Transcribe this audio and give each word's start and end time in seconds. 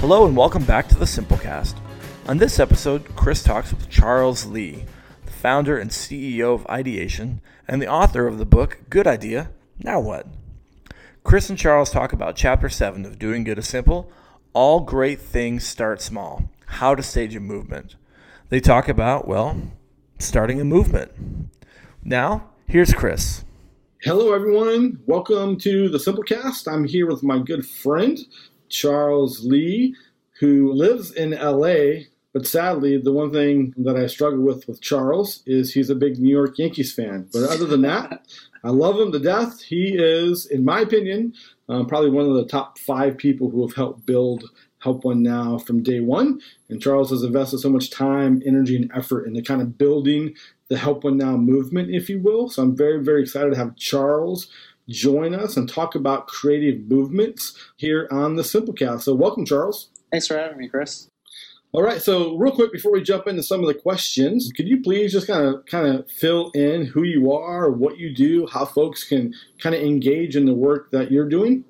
Hello 0.00 0.24
and 0.24 0.36
welcome 0.36 0.62
back 0.64 0.86
to 0.86 0.94
the 0.94 1.04
Simple 1.04 1.36
Cast. 1.36 1.76
On 2.28 2.38
this 2.38 2.60
episode, 2.60 3.16
Chris 3.16 3.42
talks 3.42 3.72
with 3.72 3.90
Charles 3.90 4.46
Lee, 4.46 4.84
the 5.24 5.32
founder 5.32 5.78
and 5.78 5.90
CEO 5.90 6.54
of 6.54 6.64
Ideation 6.68 7.40
and 7.66 7.82
the 7.82 7.88
author 7.88 8.28
of 8.28 8.38
the 8.38 8.46
book 8.46 8.78
Good 8.88 9.08
Idea, 9.08 9.50
Now 9.82 9.98
What? 9.98 10.28
Chris 11.24 11.50
and 11.50 11.58
Charles 11.58 11.90
talk 11.90 12.12
about 12.12 12.36
Chapter 12.36 12.68
7 12.68 13.04
of 13.04 13.18
Doing 13.18 13.42
Good 13.42 13.58
is 13.58 13.66
Simple 13.66 14.08
All 14.52 14.78
Great 14.78 15.18
Things 15.18 15.66
Start 15.66 16.00
Small 16.00 16.50
How 16.66 16.94
to 16.94 17.02
Stage 17.02 17.34
a 17.34 17.40
Movement. 17.40 17.96
They 18.48 18.60
talk 18.60 18.88
about, 18.88 19.26
well, 19.26 19.60
starting 20.20 20.60
a 20.60 20.64
movement. 20.64 21.10
Now, 22.08 22.50
here's 22.68 22.94
Chris. 22.94 23.44
Hello, 24.00 24.32
everyone. 24.32 25.00
Welcome 25.06 25.58
to 25.58 25.88
the 25.88 25.98
Simple 25.98 26.22
Cast. 26.22 26.68
I'm 26.68 26.84
here 26.84 27.04
with 27.04 27.24
my 27.24 27.40
good 27.40 27.66
friend, 27.66 28.16
Charles 28.68 29.44
Lee, 29.44 29.96
who 30.38 30.72
lives 30.72 31.10
in 31.10 31.32
LA. 31.32 32.04
But 32.32 32.46
sadly, 32.46 32.96
the 32.96 33.12
one 33.12 33.32
thing 33.32 33.74
that 33.78 33.96
I 33.96 34.06
struggle 34.06 34.38
with 34.38 34.68
with 34.68 34.80
Charles 34.80 35.42
is 35.46 35.74
he's 35.74 35.90
a 35.90 35.96
big 35.96 36.20
New 36.20 36.30
York 36.30 36.56
Yankees 36.60 36.94
fan. 36.94 37.28
But 37.32 37.50
other 37.50 37.66
than 37.66 37.82
that, 37.82 38.24
I 38.62 38.70
love 38.70 39.00
him 39.00 39.10
to 39.10 39.18
death. 39.18 39.60
He 39.62 39.96
is, 39.98 40.46
in 40.46 40.64
my 40.64 40.82
opinion, 40.82 41.34
um, 41.68 41.86
probably 41.86 42.10
one 42.10 42.26
of 42.26 42.34
the 42.34 42.46
top 42.46 42.78
five 42.78 43.16
people 43.16 43.50
who 43.50 43.66
have 43.66 43.74
helped 43.74 44.06
build 44.06 44.44
Help 44.78 45.04
One 45.04 45.24
Now 45.24 45.58
from 45.58 45.82
day 45.82 45.98
one. 45.98 46.40
And 46.68 46.80
Charles 46.80 47.10
has 47.10 47.24
invested 47.24 47.58
so 47.58 47.68
much 47.68 47.90
time, 47.90 48.42
energy, 48.46 48.76
and 48.76 48.92
effort 48.94 49.26
into 49.26 49.42
kind 49.42 49.60
of 49.60 49.76
building 49.76 50.36
the 50.68 50.76
Help 50.76 51.04
One 51.04 51.16
Now 51.16 51.36
movement, 51.36 51.90
if 51.90 52.08
you 52.08 52.20
will. 52.20 52.48
So 52.48 52.62
I'm 52.62 52.76
very, 52.76 53.02
very 53.02 53.22
excited 53.22 53.50
to 53.50 53.56
have 53.56 53.76
Charles 53.76 54.48
join 54.88 55.34
us 55.34 55.56
and 55.56 55.68
talk 55.68 55.94
about 55.94 56.28
creative 56.28 56.88
movements 56.88 57.56
here 57.76 58.08
on 58.10 58.36
the 58.36 58.44
Simple 58.44 58.74
Cast. 58.74 59.04
So 59.04 59.14
welcome, 59.14 59.44
Charles. 59.44 59.88
Thanks 60.10 60.26
for 60.26 60.36
having 60.36 60.58
me, 60.58 60.68
Chris. 60.68 61.08
All 61.72 61.82
right, 61.82 62.00
so 62.00 62.36
real 62.36 62.52
quick 62.54 62.72
before 62.72 62.92
we 62.92 63.02
jump 63.02 63.26
into 63.26 63.42
some 63.42 63.60
of 63.60 63.66
the 63.66 63.74
questions, 63.74 64.50
could 64.56 64.66
you 64.66 64.80
please 64.80 65.12
just 65.12 65.26
kind 65.26 65.46
of 65.46 65.66
kind 65.66 65.86
of 65.86 66.10
fill 66.10 66.50
in 66.52 66.86
who 66.86 67.02
you 67.02 67.32
are, 67.32 67.70
what 67.70 67.98
you 67.98 68.14
do, 68.14 68.46
how 68.46 68.64
folks 68.64 69.04
can 69.04 69.34
kind 69.58 69.74
of 69.74 69.82
engage 69.82 70.36
in 70.36 70.46
the 70.46 70.54
work 70.54 70.90
that 70.92 71.10
you're 71.10 71.28
doing? 71.28 71.64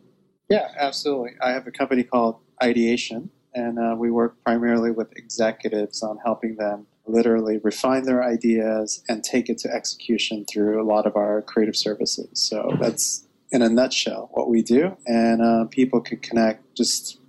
Yeah, 0.49 0.69
absolutely. 0.79 1.33
I 1.43 1.51
have 1.51 1.67
a 1.67 1.73
company 1.73 2.05
called 2.05 2.37
Ideation, 2.63 3.31
and 3.55 3.79
uh, 3.79 3.97
we 3.99 4.11
work 4.11 4.37
primarily 4.45 4.93
with 4.93 5.09
executives 5.17 6.03
on 6.03 6.19
helping 6.25 6.55
them 6.57 6.87
literally 7.07 7.59
refine 7.63 8.05
their 8.05 8.23
ideas 8.25 9.03
and 9.09 9.23
take 9.23 9.49
it 9.49 9.59
to 9.59 9.71
execution 9.73 10.45
through 10.45 10.83
a 10.83 10.87
lot 10.87 11.07
of 11.07 11.17
our 11.17 11.43
creative 11.43 11.77
services. 11.77 12.29
So 12.35 12.77
that's 12.81 13.27
in 13.53 13.63
a 13.63 13.69
nutshell 13.69 14.29
what 14.33 14.49
we 14.49 14.63
do, 14.63 14.97
and 15.07 15.41
uh, 15.43 15.65
people 15.67 16.01
can 16.01 16.19
connect. 16.19 16.77
Just 16.77 17.21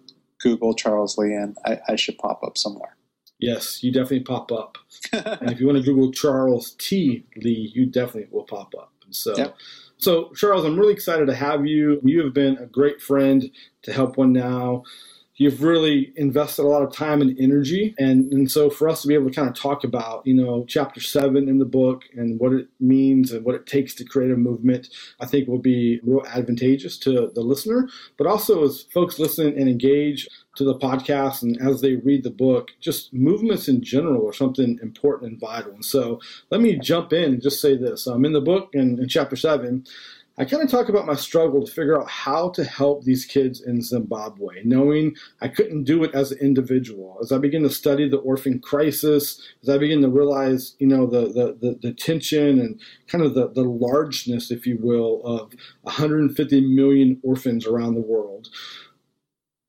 Google 0.42 0.74
Charles 0.74 1.18
Lee, 1.18 1.34
and 1.34 1.58
I, 1.66 1.80
I 1.90 1.96
should 1.96 2.18
pop 2.18 2.42
up 2.44 2.58
somewhere. 2.58 2.96
Yes, 3.40 3.84
you 3.84 3.92
definitely 3.92 4.22
pop 4.22 4.52
up. 4.52 4.78
and 5.14 5.52
if 5.52 5.60
you 5.60 5.68
want 5.68 5.78
to 5.78 5.84
Google 5.84 6.12
Charles 6.12 6.76
T. 6.80 7.24
Lee, 7.38 7.72
you 7.74 7.86
definitely 7.86 8.28
will 8.32 8.44
pop 8.46 8.74
up. 8.78 8.92
So, 9.12 9.36
Yep. 9.38 9.56
so 9.98 10.32
Charles, 10.36 10.66
I'm 10.66 10.78
really 10.78 10.94
excited 10.94 11.28
to 11.28 11.36
have 11.36 11.66
you. 11.66 12.02
You 12.04 12.24
have 12.24 12.34
been 12.34 12.58
a 12.58 12.66
great 12.66 13.00
friend 13.02 13.50
to 13.84 13.94
Help 13.94 14.18
One 14.18 14.34
Now. 14.34 14.84
You've 15.38 15.62
really 15.62 16.12
invested 16.16 16.64
a 16.64 16.68
lot 16.68 16.82
of 16.82 16.92
time 16.92 17.22
and 17.22 17.38
energy, 17.40 17.94
and 18.00 18.32
and 18.34 18.50
so 18.50 18.70
for 18.70 18.90
us 18.90 19.04
to 19.04 19.08
be 19.08 19.14
able 19.14 19.30
to 19.30 19.36
kind 19.36 19.48
of 19.48 19.56
talk 19.56 19.84
about, 19.84 20.26
you 20.26 20.34
know, 20.34 20.66
chapter 20.68 21.00
seven 21.00 21.48
in 21.48 21.60
the 21.60 21.66
book 21.66 22.06
and 22.16 22.40
what 22.40 22.54
it 22.54 22.68
means 22.80 23.32
and 23.32 23.46
what 23.46 23.56
it 23.56 23.68
takes 23.68 23.94
to 23.96 24.04
create 24.04 24.32
a 24.32 24.36
movement, 24.36 24.90
I 25.20 25.28
think 25.28 25.48
will 25.48 25.60
be 25.60 26.00
real 26.04 26.26
advantageous 26.26 26.98
to 27.00 27.32
the 27.34 27.42
listener, 27.42 27.88
but 28.18 28.26
also 28.28 28.66
as 28.66 28.82
folks 28.94 29.20
listen 29.20 29.48
and 29.48 29.70
engage 29.70 30.28
to 30.56 30.64
the 30.64 30.80
podcast 30.80 31.44
and 31.44 31.56
as 31.62 31.82
they 31.82 31.96
read 31.96 32.24
the 32.24 32.32
book, 32.32 32.72
just 32.80 33.14
movements 33.14 33.68
in 33.68 33.84
general 33.84 34.28
are 34.28 34.34
something 34.34 34.80
important 34.82 35.32
and 35.32 35.40
vital. 35.40 35.72
And 35.72 35.86
so 35.86 36.20
let 36.50 36.62
me 36.62 36.80
jump 36.80 37.14
in 37.14 37.34
and 37.34 37.42
just 37.42 37.62
say 37.62 37.78
this. 37.78 38.08
Um, 38.08 38.26
in 38.26 38.34
the 38.34 38.42
book, 38.42 38.70
in, 38.74 39.00
in 39.00 39.08
chapter 39.08 39.36
seven, 39.36 39.86
I 40.40 40.46
kind 40.46 40.62
of 40.62 40.70
talk 40.70 40.88
about 40.88 41.08
my 41.08 41.16
struggle 41.16 41.66
to 41.66 41.72
figure 41.72 42.00
out 42.00 42.08
how 42.08 42.50
to 42.50 42.64
help 42.64 43.04
these 43.04 43.26
kids 43.26 43.60
in 43.60 43.82
Zimbabwe, 43.82 44.62
knowing 44.64 45.16
I 45.42 45.48
couldn't 45.48 45.86
do 45.86 46.04
it 46.04 46.14
as 46.14 46.32
an 46.32 46.38
individual. 46.38 47.18
As 47.22 47.32
I 47.32 47.40
begin 47.40 47.64
to 47.64 47.72
study 47.72 48.08
the 48.08 48.18
orphan 48.18 48.60
crisis, 48.60 49.42
as 49.64 49.70
I 49.70 49.80
begin 49.80 50.02
to 50.04 50.10
realize, 50.10 50.76
you 50.78 50.86
know, 50.86 51.08
the 51.08 51.28
the, 51.28 51.58
the, 51.60 51.80
the 51.82 51.94
tension 51.94 52.60
and 52.60 52.80
kind 53.08 53.24
of 53.24 53.34
the, 53.34 53.50
the 53.50 53.64
largeness, 53.64 54.52
if 54.52 54.68
you 54.68 54.78
will, 54.80 55.22
of 55.26 55.54
150 55.82 56.62
million 56.62 57.20
orphans 57.24 57.66
around 57.66 57.96
the 57.96 58.02
world 58.02 58.50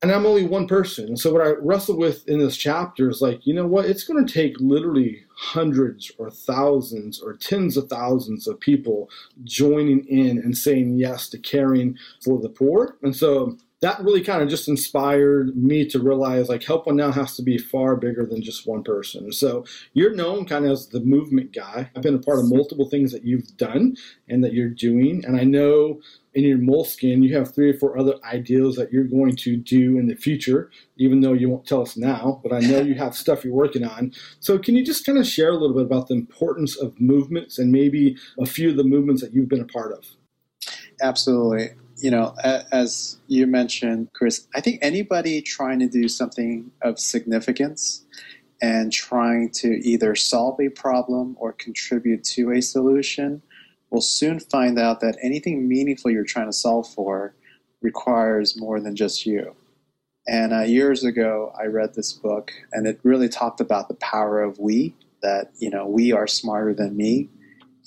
and 0.01 0.11
I'm 0.11 0.25
only 0.25 0.45
one 0.45 0.67
person. 0.67 1.17
So 1.17 1.33
what 1.33 1.45
I 1.45 1.51
wrestle 1.59 1.97
with 1.97 2.27
in 2.27 2.39
this 2.39 2.55
chapter 2.55 3.09
is 3.09 3.21
like, 3.21 3.45
you 3.45 3.53
know 3.53 3.67
what? 3.67 3.85
It's 3.85 4.05
going 4.05 4.25
to 4.25 4.33
take 4.33 4.55
literally 4.59 5.25
hundreds 5.35 6.11
or 6.17 6.29
thousands 6.29 7.21
or 7.21 7.33
tens 7.33 7.75
of 7.75 7.89
thousands 7.89 8.47
of 8.47 8.59
people 8.59 9.09
joining 9.43 10.05
in 10.05 10.37
and 10.37 10.57
saying 10.57 10.97
yes 10.97 11.27
to 11.29 11.37
caring 11.37 11.97
for 12.23 12.39
the 12.39 12.49
poor. 12.49 12.97
And 13.01 13.15
so 13.15 13.57
that 13.81 14.01
really 14.01 14.21
kind 14.21 14.41
of 14.41 14.49
just 14.49 14.67
inspired 14.67 15.55
me 15.55 15.85
to 15.85 15.99
realize 15.99 16.49
like 16.49 16.63
help 16.63 16.85
one 16.85 16.97
now 16.97 17.11
has 17.11 17.35
to 17.35 17.41
be 17.41 17.57
far 17.57 17.95
bigger 17.95 18.25
than 18.25 18.41
just 18.41 18.67
one 18.67 18.83
person 18.83 19.31
so 19.31 19.63
you're 19.93 20.13
known 20.13 20.45
kind 20.45 20.65
of 20.65 20.71
as 20.71 20.89
the 20.89 20.99
movement 20.99 21.53
guy 21.53 21.89
i've 21.95 22.01
been 22.01 22.15
a 22.15 22.19
part 22.19 22.39
of 22.39 22.49
multiple 22.49 22.89
things 22.89 23.11
that 23.11 23.23
you've 23.23 23.55
done 23.57 23.95
and 24.27 24.43
that 24.43 24.53
you're 24.53 24.69
doing 24.69 25.23
and 25.25 25.39
i 25.39 25.43
know 25.43 25.99
in 26.33 26.43
your 26.43 26.57
Moleskine 26.57 27.23
you 27.23 27.35
have 27.35 27.53
three 27.53 27.69
or 27.71 27.73
four 27.73 27.97
other 27.97 28.15
ideals 28.23 28.75
that 28.75 28.91
you're 28.91 29.03
going 29.03 29.35
to 29.35 29.57
do 29.57 29.97
in 29.97 30.07
the 30.07 30.15
future 30.15 30.69
even 30.97 31.21
though 31.21 31.33
you 31.33 31.49
won't 31.49 31.65
tell 31.65 31.81
us 31.81 31.97
now 31.97 32.39
but 32.43 32.53
i 32.53 32.59
know 32.59 32.79
you 32.79 32.93
have 32.95 33.15
stuff 33.23 33.43
you're 33.43 33.53
working 33.53 33.83
on 33.83 34.11
so 34.39 34.57
can 34.57 34.75
you 34.75 34.85
just 34.85 35.05
kind 35.05 35.17
of 35.17 35.25
share 35.25 35.49
a 35.49 35.57
little 35.57 35.75
bit 35.75 35.85
about 35.85 36.07
the 36.07 36.13
importance 36.13 36.77
of 36.77 36.99
movements 36.99 37.57
and 37.57 37.71
maybe 37.71 38.15
a 38.39 38.45
few 38.45 38.69
of 38.69 38.77
the 38.77 38.83
movements 38.83 39.21
that 39.21 39.33
you've 39.33 39.49
been 39.49 39.61
a 39.61 39.65
part 39.65 39.91
of 39.91 40.05
Absolutely. 41.01 41.69
You 41.97 42.11
know, 42.11 42.33
as 42.43 43.17
you 43.27 43.45
mentioned, 43.45 44.09
Chris, 44.13 44.47
I 44.55 44.61
think 44.61 44.79
anybody 44.81 45.41
trying 45.41 45.79
to 45.79 45.87
do 45.87 46.07
something 46.07 46.71
of 46.81 46.99
significance 46.99 48.05
and 48.61 48.91
trying 48.91 49.49
to 49.51 49.67
either 49.85 50.15
solve 50.15 50.59
a 50.59 50.69
problem 50.69 51.35
or 51.39 51.53
contribute 51.53 52.23
to 52.23 52.51
a 52.51 52.61
solution 52.61 53.41
will 53.91 54.01
soon 54.01 54.39
find 54.39 54.77
out 54.77 54.99
that 55.01 55.17
anything 55.23 55.67
meaningful 55.67 56.11
you're 56.11 56.23
trying 56.23 56.47
to 56.47 56.53
solve 56.53 56.87
for 56.93 57.35
requires 57.81 58.59
more 58.59 58.79
than 58.79 58.95
just 58.95 59.25
you. 59.25 59.55
And 60.27 60.53
uh, 60.53 60.61
years 60.61 61.03
ago, 61.03 61.51
I 61.59 61.65
read 61.65 61.95
this 61.95 62.13
book, 62.13 62.51
and 62.71 62.85
it 62.85 62.99
really 63.03 63.29
talked 63.29 63.61
about 63.61 63.87
the 63.87 63.95
power 63.95 64.41
of 64.41 64.59
we. 64.59 64.95
That 65.21 65.51
you 65.59 65.69
know, 65.69 65.87
we 65.87 66.13
are 66.13 66.27
smarter 66.27 66.73
than 66.73 66.95
me, 66.95 67.29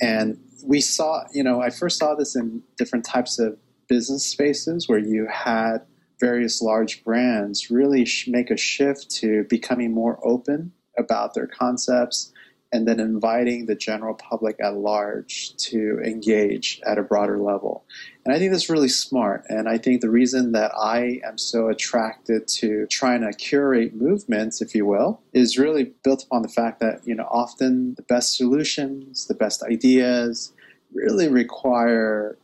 and 0.01 0.39
we 0.65 0.81
saw. 0.81 1.23
You 1.33 1.45
know, 1.45 1.61
I 1.61 1.71
first 1.71 1.99
saw 1.99 2.15
this 2.15 2.35
in 2.35 2.63
different 2.77 3.05
types 3.05 3.39
of 3.39 3.57
business 3.89 4.25
spaces 4.25 4.89
where 4.89 4.99
you 4.99 5.27
had 5.31 5.79
various 6.21 6.63
large 6.63 7.05
brands 7.05 7.71
really 7.71 8.05
sh- 8.05 8.29
make 8.29 8.51
a 8.51 8.57
shift 8.57 9.11
to 9.11 9.45
becoming 9.49 9.93
more 9.93 10.19
open 10.27 10.73
about 10.99 11.35
their 11.35 11.47
concepts 11.47 12.33
and 12.73 12.89
then 12.89 12.99
inviting 12.99 13.67
the 13.67 13.75
general 13.75 14.15
public 14.15 14.57
at 14.61 14.75
large 14.75 15.55
to 15.57 16.01
engage 16.03 16.81
at 16.87 16.99
a 16.99 17.03
broader 17.03 17.39
level. 17.39 17.85
And 18.25 18.35
I 18.35 18.39
think 18.39 18.51
that's 18.51 18.71
really 18.71 18.89
smart. 18.89 19.45
And 19.49 19.69
I 19.69 19.77
think 19.77 20.01
the 20.01 20.09
reason 20.09 20.53
that 20.53 20.73
I 20.81 21.21
am 21.25 21.37
so 21.37 21.69
attracted 21.69 22.49
to 22.49 22.87
trying 22.87 23.21
to 23.21 23.33
curate 23.33 23.95
movements, 23.95 24.63
if 24.63 24.75
you 24.75 24.87
will, 24.87 25.21
is 25.35 25.59
really 25.59 25.93
built 26.03 26.25
upon 26.25 26.43
the 26.43 26.49
fact 26.49 26.81
that, 26.81 27.01
you 27.05 27.15
know, 27.15 27.29
often 27.31 27.95
the 27.95 28.03
best 28.03 28.37
solutions, 28.37 29.27
the 29.27 29.35
best 29.35 29.63
ideas 29.63 30.53
really 30.95 31.29
require 31.29 32.39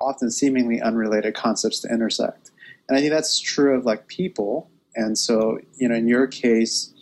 often 0.00 0.30
seemingly 0.30 0.80
unrelated 0.80 1.34
concepts 1.34 1.80
to 1.80 1.88
intersect. 1.88 2.50
And 2.88 2.96
I 2.96 3.00
think 3.00 3.12
that's 3.12 3.38
true 3.38 3.76
of 3.76 3.84
like 3.84 4.08
people. 4.08 4.70
And 4.96 5.18
so, 5.18 5.58
you 5.76 5.88
know, 5.88 5.94
in 5.94 6.08
your 6.08 6.26
case, 6.26 6.92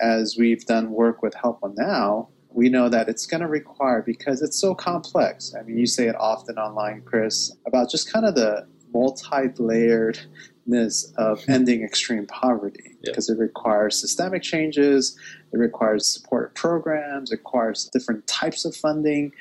as 0.00 0.36
we've 0.38 0.64
done 0.66 0.90
work 0.90 1.22
with 1.22 1.34
Help 1.34 1.62
One 1.62 1.74
Now, 1.76 2.28
we 2.50 2.68
know 2.68 2.88
that 2.88 3.08
it's 3.08 3.26
going 3.26 3.40
to 3.42 3.46
require, 3.48 4.02
because 4.02 4.42
it's 4.42 4.58
so 4.58 4.74
complex. 4.74 5.54
I 5.58 5.62
mean, 5.62 5.76
you 5.78 5.86
say 5.86 6.08
it 6.08 6.16
often 6.18 6.58
online, 6.58 7.02
Chris, 7.04 7.54
about 7.66 7.90
just 7.90 8.12
kind 8.12 8.24
of 8.24 8.34
the 8.34 8.66
multi 8.92 9.48
layeredness 9.58 11.14
of 11.16 11.44
ending 11.48 11.82
extreme 11.82 12.26
poverty, 12.26 12.96
Yeah. 13.02 13.10
because 13.10 13.28
it 13.28 13.38
requires 13.38 14.00
systemic 14.00 14.42
changes, 14.42 15.16
it 15.52 15.58
requires 15.58 16.06
support 16.06 16.54
programs, 16.54 17.30
it 17.30 17.36
requires 17.36 17.88
different 17.92 18.26
types 18.26 18.64
of 18.64 18.74
funding. 18.74 19.32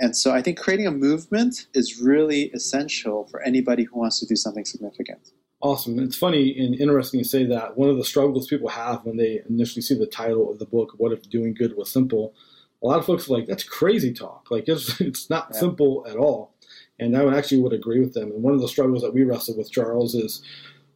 And 0.00 0.16
so 0.16 0.32
I 0.32 0.42
think 0.42 0.58
creating 0.58 0.86
a 0.86 0.90
movement 0.90 1.66
is 1.74 2.00
really 2.00 2.50
essential 2.54 3.26
for 3.30 3.42
anybody 3.42 3.84
who 3.84 3.98
wants 3.98 4.18
to 4.20 4.26
do 4.26 4.34
something 4.36 4.64
significant. 4.64 5.30
Awesome. 5.62 5.98
It's 6.00 6.16
funny 6.16 6.58
and 6.58 6.74
interesting 6.74 7.18
you 7.18 7.24
say 7.24 7.44
that. 7.46 7.76
One 7.76 7.88
of 7.88 7.96
the 7.96 8.04
struggles 8.04 8.48
people 8.48 8.68
have 8.68 9.04
when 9.04 9.16
they 9.16 9.42
initially 9.48 9.80
see 9.82 9.94
the 9.96 10.06
title 10.08 10.50
of 10.50 10.58
the 10.58 10.66
book, 10.66 10.94
What 10.96 11.12
If 11.12 11.28
Doing 11.30 11.54
Good 11.54 11.76
Was 11.76 11.90
Simple, 11.90 12.34
a 12.82 12.86
lot 12.86 12.98
of 12.98 13.06
folks 13.06 13.28
are 13.28 13.34
like, 13.34 13.46
that's 13.46 13.62
crazy 13.62 14.12
talk. 14.12 14.50
Like 14.50 14.64
it's 14.68 15.00
it's 15.00 15.30
not 15.30 15.50
Yeah. 15.52 15.60
simple 15.60 16.04
at 16.08 16.16
all. 16.16 16.52
And 16.98 17.16
I 17.16 17.24
would 17.24 17.34
actually 17.34 17.60
would 17.62 17.72
agree 17.72 18.00
with 18.00 18.12
them. 18.14 18.32
And 18.32 18.42
one 18.42 18.54
of 18.54 18.60
the 18.60 18.68
struggles 18.68 19.02
that 19.02 19.14
we 19.14 19.22
wrestle 19.22 19.56
with, 19.56 19.70
Charles, 19.70 20.14
is 20.16 20.42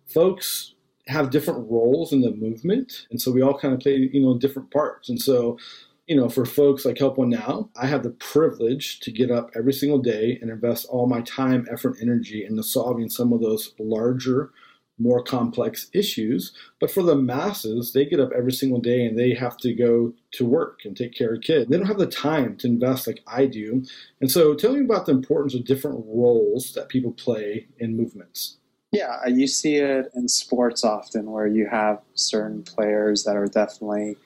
folks 0.06 0.74
have 1.06 1.30
different 1.30 1.70
roles 1.70 2.12
in 2.12 2.20
the 2.20 2.32
movement. 2.32 3.06
And 3.10 3.20
so 3.20 3.30
we 3.30 3.42
all 3.42 3.56
kind 3.56 3.72
of 3.72 3.80
play, 3.80 4.10
you 4.12 4.20
know, 4.20 4.36
different 4.36 4.72
parts. 4.72 5.08
And 5.08 5.20
so, 5.22 5.58
you 6.06 6.14
know, 6.14 6.28
for 6.28 6.44
folks 6.44 6.84
like 6.84 6.98
Help 6.98 7.18
One 7.18 7.30
Now, 7.30 7.68
I 7.76 7.86
have 7.86 8.02
the 8.02 8.10
privilege 8.10 9.00
to 9.00 9.10
get 9.10 9.30
up 9.30 9.50
every 9.56 9.72
single 9.72 9.98
day 9.98 10.38
and 10.40 10.50
invest 10.50 10.86
all 10.88 11.06
my 11.06 11.20
time, 11.22 11.66
effort, 11.70 11.96
energy 12.00 12.44
into 12.44 12.62
solving 12.62 13.10
some 13.10 13.32
of 13.32 13.40
those 13.40 13.74
larger, 13.80 14.52
more 14.98 15.22
complex 15.22 15.90
issues. 15.92 16.52
But 16.80 16.92
for 16.92 17.02
the 17.02 17.16
masses, 17.16 17.92
they 17.92 18.04
get 18.04 18.20
up 18.20 18.30
every 18.36 18.52
single 18.52 18.80
day 18.80 19.04
and 19.04 19.18
they 19.18 19.34
have 19.34 19.56
to 19.58 19.74
go 19.74 20.14
to 20.32 20.46
work 20.46 20.80
and 20.84 20.96
take 20.96 21.12
care 21.12 21.34
of 21.34 21.42
kids. 21.42 21.68
They 21.68 21.76
don't 21.76 21.86
have 21.86 21.98
the 21.98 22.06
time 22.06 22.56
to 22.58 22.68
invest 22.68 23.08
like 23.08 23.22
I 23.26 23.46
do. 23.46 23.82
And 24.20 24.30
so 24.30 24.54
tell 24.54 24.72
me 24.72 24.80
about 24.80 25.06
the 25.06 25.12
importance 25.12 25.54
of 25.54 25.64
different 25.64 26.04
roles 26.06 26.72
that 26.74 26.88
people 26.88 27.12
play 27.12 27.66
in 27.78 27.96
movements. 27.96 28.58
Yeah, 28.92 29.26
you 29.26 29.48
see 29.48 29.76
it 29.76 30.06
in 30.14 30.28
sports 30.28 30.84
often 30.84 31.30
where 31.32 31.48
you 31.48 31.66
have 31.68 32.00
certain 32.14 32.62
players 32.62 33.24
that 33.24 33.36
are 33.36 33.48
definitely 33.48 34.16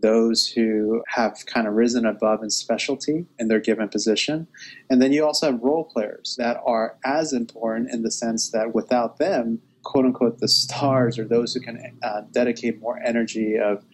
those 0.00 0.46
who 0.46 1.02
have 1.08 1.44
kind 1.46 1.66
of 1.66 1.74
risen 1.74 2.06
above 2.06 2.42
in 2.42 2.50
specialty 2.50 3.26
in 3.38 3.48
their 3.48 3.60
given 3.60 3.88
position. 3.88 4.46
And 4.90 5.00
then 5.02 5.12
you 5.12 5.24
also 5.24 5.52
have 5.52 5.60
role 5.60 5.84
players 5.84 6.36
that 6.38 6.60
are 6.64 6.96
as 7.04 7.32
important 7.32 7.90
in 7.92 8.02
the 8.02 8.10
sense 8.10 8.50
that 8.50 8.74
without 8.74 9.18
them, 9.18 9.60
quote 9.84 10.04
unquote, 10.04 10.38
the 10.38 10.48
stars 10.48 11.18
or 11.18 11.24
those 11.24 11.54
who 11.54 11.60
can 11.60 11.98
uh, 12.02 12.22
dedicate 12.32 12.80
more 12.80 12.98
energy 13.04 13.56
of 13.58 13.84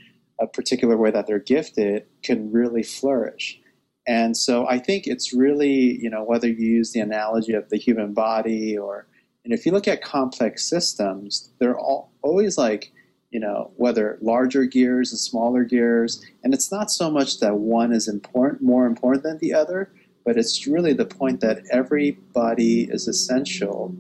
a 0.41 0.47
particular 0.47 0.97
way 0.97 1.11
that 1.11 1.27
they're 1.27 1.39
gifted 1.39 2.05
can 2.23 2.51
really 2.51 2.83
flourish. 2.83 3.61
And 4.07 4.37
so 4.37 4.67
I 4.69 4.79
think 4.79 5.07
it's 5.07 5.33
really, 5.33 5.99
you 6.01 6.11
know, 6.11 6.25
whether 6.25 6.49
you 6.49 6.67
use 6.67 6.93
the 6.93 7.01
analogy 7.01 7.53
of 7.55 7.69
the 7.71 7.79
human 7.79 8.13
body 8.13 8.77
or 8.77 9.07
and 9.45 9.53
if 9.53 9.67
you 9.67 9.73
look 9.73 9.87
at 9.87 10.03
complex 10.03 10.65
systems, 10.65 11.51
they're 11.59 11.79
all, 11.79 12.11
always 12.23 12.57
like, 12.57 12.93
you 13.35 13.41
know, 13.41 13.73
whether 13.77 14.17
larger 14.23 14.65
gears 14.65 15.11
and 15.11 15.19
smaller 15.19 15.65
gears. 15.65 16.25
And 16.45 16.55
it's 16.55 16.71
not 16.71 16.89
so 16.89 17.11
much 17.11 17.41
that 17.41 17.57
one 17.57 17.93
is 17.93 18.07
important, 18.07 18.63
more 18.63 18.87
important 18.87 19.25
than 19.25 19.39
the 19.39 19.53
other, 19.53 19.91
but 20.25 20.39
it's 20.39 20.69
really 20.69 20.93
the 20.93 21.05
point 21.05 21.41
that 21.41 21.63
everybody 21.73 22.85
is 22.85 23.09
essential 23.09 23.93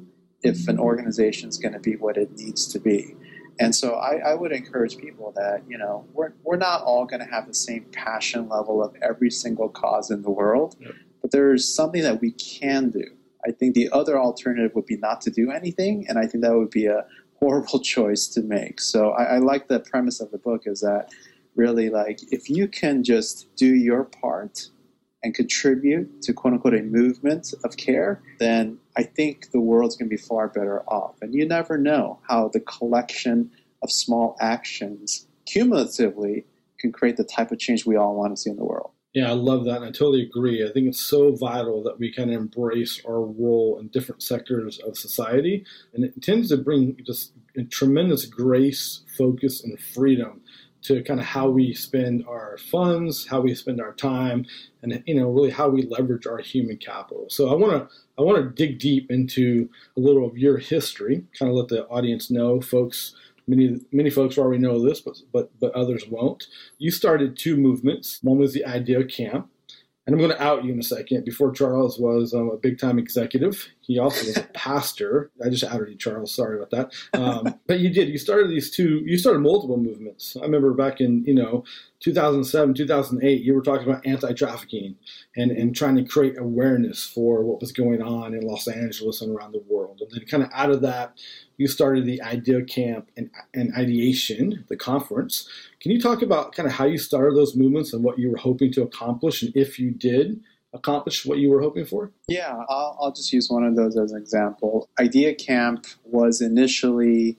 if 0.44 0.68
an 0.68 0.78
organization 0.78 1.48
is 1.48 1.58
going 1.58 1.72
to 1.72 1.80
be 1.80 1.96
what 1.96 2.16
it 2.16 2.30
needs 2.36 2.68
to 2.68 2.78
be. 2.78 3.16
And 3.58 3.74
so 3.74 3.94
I, 3.94 4.18
I 4.18 4.34
would 4.34 4.52
encourage 4.52 4.98
people 4.98 5.32
that, 5.34 5.64
you 5.68 5.78
know, 5.78 6.06
we're, 6.12 6.32
we're 6.44 6.56
not 6.56 6.82
all 6.82 7.04
going 7.04 7.20
to 7.20 7.28
have 7.28 7.48
the 7.48 7.54
same 7.54 7.86
passion 7.90 8.48
level 8.48 8.84
of 8.84 8.94
every 9.02 9.32
single 9.32 9.68
cause 9.68 10.12
in 10.12 10.22
the 10.22 10.30
world, 10.30 10.76
but 11.22 11.32
there's 11.32 11.74
something 11.74 12.02
that 12.02 12.20
we 12.20 12.30
can 12.32 12.90
do. 12.90 13.04
I 13.44 13.50
think 13.50 13.74
the 13.74 13.90
other 13.90 14.18
alternative 14.18 14.74
would 14.74 14.86
be 14.86 14.96
not 14.96 15.20
to 15.22 15.30
do 15.30 15.50
anything, 15.50 16.06
and 16.08 16.18
I 16.18 16.26
think 16.26 16.44
that 16.44 16.54
would 16.54 16.70
be 16.70 16.86
a 16.86 17.04
horrible 17.44 17.80
choice 17.94 18.26
to 18.28 18.42
make. 18.42 18.80
So 18.80 19.10
I, 19.10 19.36
I 19.36 19.38
like 19.38 19.68
the 19.68 19.80
premise 19.80 20.20
of 20.20 20.30
the 20.30 20.38
book 20.38 20.62
is 20.66 20.80
that 20.80 21.10
really 21.56 21.90
like 21.90 22.20
if 22.32 22.48
you 22.48 22.66
can 22.66 23.04
just 23.04 23.54
do 23.56 23.74
your 23.74 24.04
part 24.04 24.68
and 25.22 25.34
contribute 25.34 26.22
to 26.22 26.32
quote 26.32 26.54
unquote 26.54 26.74
a 26.74 26.82
movement 26.82 27.54
of 27.64 27.76
care, 27.76 28.22
then 28.38 28.78
I 28.96 29.02
think 29.02 29.50
the 29.52 29.60
world's 29.60 29.96
going 29.96 30.08
to 30.08 30.16
be 30.16 30.20
far 30.20 30.48
better 30.48 30.82
off. 30.82 31.16
And 31.22 31.34
you 31.34 31.46
never 31.46 31.78
know 31.78 32.18
how 32.28 32.48
the 32.48 32.60
collection 32.60 33.50
of 33.82 33.90
small 33.90 34.36
actions 34.40 35.26
cumulatively 35.46 36.44
can 36.78 36.92
create 36.92 37.16
the 37.16 37.24
type 37.24 37.50
of 37.52 37.58
change 37.58 37.86
we 37.86 37.96
all 37.96 38.14
want 38.14 38.34
to 38.34 38.40
see 38.40 38.50
in 38.50 38.56
the 38.56 38.64
world. 38.64 38.90
Yeah, 39.14 39.30
I 39.30 39.34
love 39.34 39.64
that. 39.66 39.76
And 39.76 39.84
I 39.84 39.90
totally 39.90 40.22
agree. 40.22 40.66
I 40.66 40.72
think 40.72 40.88
it's 40.88 41.00
so 41.00 41.34
vital 41.36 41.82
that 41.84 41.98
we 42.00 42.12
kind 42.12 42.30
of 42.30 42.36
embrace 42.36 43.00
our 43.06 43.20
role 43.20 43.78
in 43.80 43.88
different 43.88 44.22
sectors 44.22 44.78
of 44.80 44.98
society. 44.98 45.64
And 45.94 46.04
it 46.04 46.20
tends 46.20 46.48
to 46.48 46.56
bring 46.56 46.98
just 47.06 47.32
tremendous 47.70 48.26
grace, 48.26 49.02
focus, 49.16 49.62
and 49.62 49.78
freedom 49.78 50.40
to 50.82 51.02
kind 51.02 51.18
of 51.18 51.24
how 51.26 51.48
we 51.48 51.72
spend 51.72 52.24
our 52.28 52.58
funds, 52.58 53.26
how 53.26 53.40
we 53.40 53.54
spend 53.54 53.80
our 53.80 53.94
time, 53.94 54.44
and 54.82 55.02
you 55.06 55.14
know, 55.14 55.30
really 55.30 55.50
how 55.50 55.68
we 55.68 55.82
leverage 55.82 56.26
our 56.26 56.38
human 56.38 56.76
capital. 56.76 57.26
So 57.30 57.48
I 57.48 57.54
want 57.54 57.72
to 57.72 57.96
I 58.18 58.22
want 58.22 58.36
to 58.38 58.50
dig 58.50 58.80
deep 58.80 59.10
into 59.10 59.70
a 59.96 60.00
little 60.00 60.26
of 60.26 60.36
your 60.36 60.58
history, 60.58 61.24
kind 61.38 61.50
of 61.50 61.56
let 61.56 61.68
the 61.68 61.86
audience 61.86 62.30
know, 62.30 62.60
folks. 62.60 63.14
Many 63.46 63.80
many 63.92 64.10
folks 64.10 64.38
already 64.38 64.62
know 64.62 64.82
this, 64.82 65.00
but 65.00 65.16
but 65.32 65.50
but 65.60 65.72
others 65.72 66.06
won't. 66.08 66.46
You 66.78 66.90
started 66.90 67.36
two 67.36 67.56
movements. 67.56 68.18
One 68.22 68.38
was 68.38 68.52
the 68.52 68.64
Idea 68.64 69.04
Camp, 69.04 69.50
and 70.06 70.14
I'm 70.14 70.20
going 70.20 70.30
to 70.30 70.42
out 70.42 70.64
you 70.64 70.72
in 70.72 70.78
a 70.78 70.82
second. 70.82 71.24
Before 71.24 71.50
Charles 71.50 71.98
was 71.98 72.34
um, 72.34 72.50
a 72.50 72.56
big 72.56 72.78
time 72.78 72.98
executive, 72.98 73.68
he 73.80 73.98
also 73.98 74.26
was 74.26 74.36
a 74.36 74.42
pastor. 74.54 75.30
I 75.44 75.48
just 75.48 75.64
outed 75.64 75.88
you, 75.88 75.96
Charles. 75.96 76.34
Sorry 76.34 76.56
about 76.56 76.70
that. 76.70 76.92
Um, 77.18 77.58
but 77.66 77.80
you 77.80 77.90
did. 77.90 78.08
You 78.08 78.18
started 78.18 78.50
these 78.50 78.70
two. 78.70 79.02
You 79.04 79.16
started 79.16 79.40
multiple 79.40 79.78
movements. 79.78 80.36
I 80.36 80.42
remember 80.42 80.72
back 80.74 81.00
in 81.00 81.24
you 81.24 81.34
know 81.34 81.64
2007, 82.04 82.74
2008. 82.74 83.42
You 83.42 83.54
were 83.54 83.62
talking 83.62 83.88
about 83.88 84.06
anti-trafficking 84.06 84.96
and 85.34 85.50
and 85.50 85.74
trying 85.74 85.96
to 85.96 86.04
create 86.04 86.38
awareness 86.38 87.02
for 87.02 87.42
what 87.42 87.62
was 87.62 87.72
going 87.72 88.02
on 88.02 88.34
in 88.34 88.42
Los 88.42 88.68
Angeles 88.68 89.22
and 89.22 89.34
around 89.34 89.52
the 89.52 89.64
world. 89.66 90.02
And 90.02 90.10
then 90.10 90.26
kind 90.26 90.42
of 90.42 90.50
out 90.52 90.70
of 90.70 90.82
that, 90.82 91.18
you 91.56 91.66
started 91.66 92.04
the 92.04 92.20
Idea 92.20 92.62
Camp 92.62 93.10
and, 93.16 93.30
and 93.54 93.72
Ideation, 93.74 94.66
the 94.68 94.76
conference. 94.76 95.48
Can 95.80 95.92
you 95.92 96.00
talk 96.00 96.20
about 96.20 96.52
kind 96.52 96.66
of 96.66 96.74
how 96.74 96.84
you 96.84 96.98
started 96.98 97.36
those 97.36 97.56
movements 97.56 97.94
and 97.94 98.04
what 98.04 98.18
you 98.18 98.30
were 98.30 98.36
hoping 98.36 98.70
to 98.72 98.82
accomplish, 98.82 99.42
and 99.42 99.56
if 99.56 99.78
you 99.78 99.90
did 99.90 100.42
accomplish 100.74 101.24
what 101.24 101.38
you 101.38 101.48
were 101.48 101.62
hoping 101.62 101.86
for? 101.86 102.12
Yeah, 102.28 102.54
I'll, 102.68 102.98
I'll 103.00 103.12
just 103.12 103.32
use 103.32 103.48
one 103.48 103.64
of 103.64 103.76
those 103.76 103.96
as 103.96 104.12
an 104.12 104.20
example. 104.20 104.90
Idea 105.00 105.34
Camp 105.34 105.86
was 106.04 106.42
initially 106.42 107.38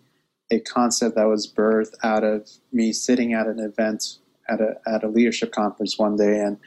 a 0.49 0.59
concept 0.59 1.15
that 1.17 1.27
was 1.27 1.51
birthed 1.51 1.93
out 2.01 2.23
of 2.23 2.49
me 2.71 2.93
sitting 2.93 3.33
at 3.33 3.45
an 3.45 3.59
event 3.59 4.17
at 4.49 4.61
a, 4.61 4.75
at 4.87 5.03
a 5.03 5.07
leadership 5.07 5.51
conference 5.51 5.97
one 5.97 6.15
day 6.15 6.39
and, 6.39 6.57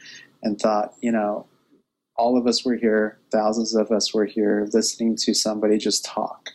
and 0.43 0.59
thought, 0.59 0.93
you 1.01 1.11
know, 1.11 1.45
all 2.15 2.37
of 2.37 2.47
us 2.47 2.65
were 2.65 2.75
here, 2.75 3.19
thousands 3.31 3.73
of 3.73 3.91
us 3.91 4.13
were 4.13 4.25
here 4.25 4.67
listening 4.73 5.15
to 5.15 5.33
somebody 5.33 5.77
just 5.77 6.03
talk. 6.03 6.49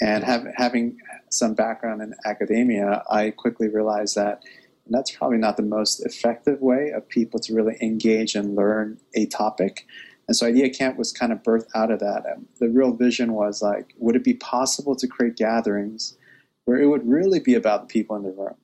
And 0.00 0.22
have, 0.24 0.46
having 0.56 0.98
some 1.30 1.54
background 1.54 2.02
in 2.02 2.14
academia, 2.24 3.02
I 3.10 3.30
quickly 3.30 3.68
realized 3.68 4.14
that 4.16 4.42
that's 4.88 5.10
probably 5.10 5.38
not 5.38 5.56
the 5.56 5.62
most 5.62 6.04
effective 6.04 6.60
way 6.60 6.90
of 6.94 7.08
people 7.08 7.40
to 7.40 7.54
really 7.54 7.76
engage 7.80 8.34
and 8.34 8.54
learn 8.54 9.00
a 9.14 9.26
topic. 9.26 9.86
And 10.28 10.36
so 10.36 10.46
Idea 10.46 10.70
Camp 10.70 10.98
was 10.98 11.12
kind 11.12 11.32
of 11.32 11.42
birthed 11.42 11.68
out 11.74 11.90
of 11.90 12.00
that. 12.00 12.24
And 12.26 12.46
the 12.60 12.68
real 12.68 12.92
vision 12.92 13.32
was 13.32 13.62
like, 13.62 13.94
would 13.98 14.16
it 14.16 14.24
be 14.24 14.34
possible 14.34 14.94
to 14.96 15.06
create 15.06 15.36
gatherings 15.36 16.16
where 16.64 16.80
it 16.80 16.86
would 16.86 17.06
really 17.06 17.40
be 17.40 17.54
about 17.54 17.82
the 17.82 17.92
people 17.92 18.16
in 18.16 18.22
the 18.22 18.30
room? 18.30 18.56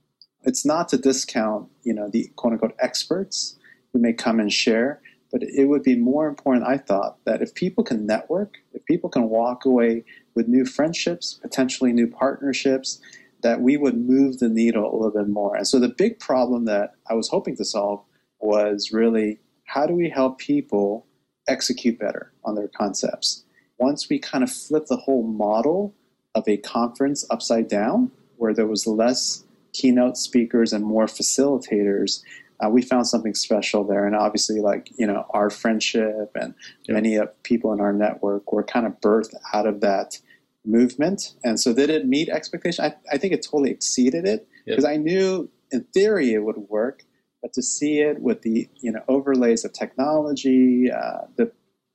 It's 0.44 0.64
not 0.64 0.88
to 0.90 0.98
discount, 0.98 1.68
you 1.82 1.92
know, 1.92 2.08
the 2.08 2.30
quote 2.36 2.54
unquote 2.54 2.76
experts 2.78 3.56
who 3.92 3.98
may 3.98 4.12
come 4.12 4.40
and 4.40 4.52
share, 4.52 5.00
but 5.30 5.42
it 5.42 5.66
would 5.66 5.82
be 5.82 5.96
more 5.96 6.28
important, 6.28 6.66
I 6.66 6.78
thought, 6.78 7.18
that 7.24 7.42
if 7.42 7.54
people 7.54 7.84
can 7.84 8.06
network, 8.06 8.56
if 8.72 8.84
people 8.84 9.10
can 9.10 9.28
walk 9.28 9.64
away 9.64 10.04
with 10.34 10.48
new 10.48 10.64
friendships, 10.64 11.34
potentially 11.34 11.92
new 11.92 12.06
partnerships, 12.06 13.00
that 13.42 13.60
we 13.60 13.76
would 13.76 13.96
move 13.96 14.38
the 14.38 14.48
needle 14.48 14.84
a 14.84 14.96
little 14.96 15.10
bit 15.10 15.28
more. 15.28 15.56
And 15.56 15.66
so 15.66 15.78
the 15.78 15.88
big 15.88 16.18
problem 16.18 16.64
that 16.66 16.94
I 17.08 17.14
was 17.14 17.28
hoping 17.28 17.56
to 17.56 17.64
solve 17.64 18.02
was 18.40 18.92
really 18.92 19.38
how 19.64 19.86
do 19.86 19.94
we 19.94 20.10
help 20.10 20.38
people 20.38 21.06
execute 21.46 21.98
better 21.98 22.32
on 22.44 22.54
their 22.54 22.68
concepts? 22.68 23.44
Once 23.78 24.08
we 24.08 24.18
kind 24.18 24.44
of 24.44 24.50
flip 24.50 24.86
the 24.86 24.96
whole 24.96 25.22
model 25.22 25.94
of 26.34 26.46
a 26.48 26.56
conference 26.58 27.24
upside 27.30 27.68
down, 27.68 28.10
where 28.36 28.54
there 28.54 28.66
was 28.66 28.86
less 28.86 29.44
keynote 29.72 30.16
speakers 30.16 30.72
and 30.72 30.84
more 30.84 31.06
facilitators, 31.06 32.22
uh, 32.64 32.68
we 32.68 32.82
found 32.82 33.06
something 33.06 33.34
special 33.34 33.84
there. 33.84 34.06
And 34.06 34.14
obviously, 34.14 34.60
like, 34.60 34.90
you 34.98 35.06
know, 35.06 35.24
our 35.30 35.50
friendship 35.50 36.30
and 36.34 36.54
Yeah. 36.84 36.94
many 36.94 37.16
of 37.16 37.42
people 37.42 37.72
in 37.72 37.80
our 37.80 37.92
network 37.92 38.52
were 38.52 38.62
kind 38.64 38.86
of 38.86 39.00
birthed 39.00 39.34
out 39.54 39.66
of 39.66 39.80
that 39.80 40.18
movement. 40.64 41.34
And 41.42 41.58
so 41.58 41.72
did 41.72 41.88
it 41.90 42.06
meet 42.06 42.28
expectation? 42.28 42.84
I, 42.84 42.94
I 43.10 43.16
think 43.18 43.32
it 43.32 43.42
totally 43.42 43.70
exceeded 43.70 44.26
it 44.26 44.46
Yeah. 44.66 44.72
because 44.76 44.84
I 44.84 44.96
knew 44.96 45.48
in 45.72 45.84
theory 45.94 46.34
it 46.34 46.40
would 46.40 46.58
work, 46.68 47.04
but 47.40 47.54
to 47.54 47.62
see 47.62 48.00
it 48.00 48.20
with 48.20 48.42
the 48.42 48.68
you 48.80 48.92
know 48.92 49.00
overlays 49.08 49.64
of 49.64 49.72
technology, 49.72 50.90
uh, 50.90 51.22
the 51.36 51.50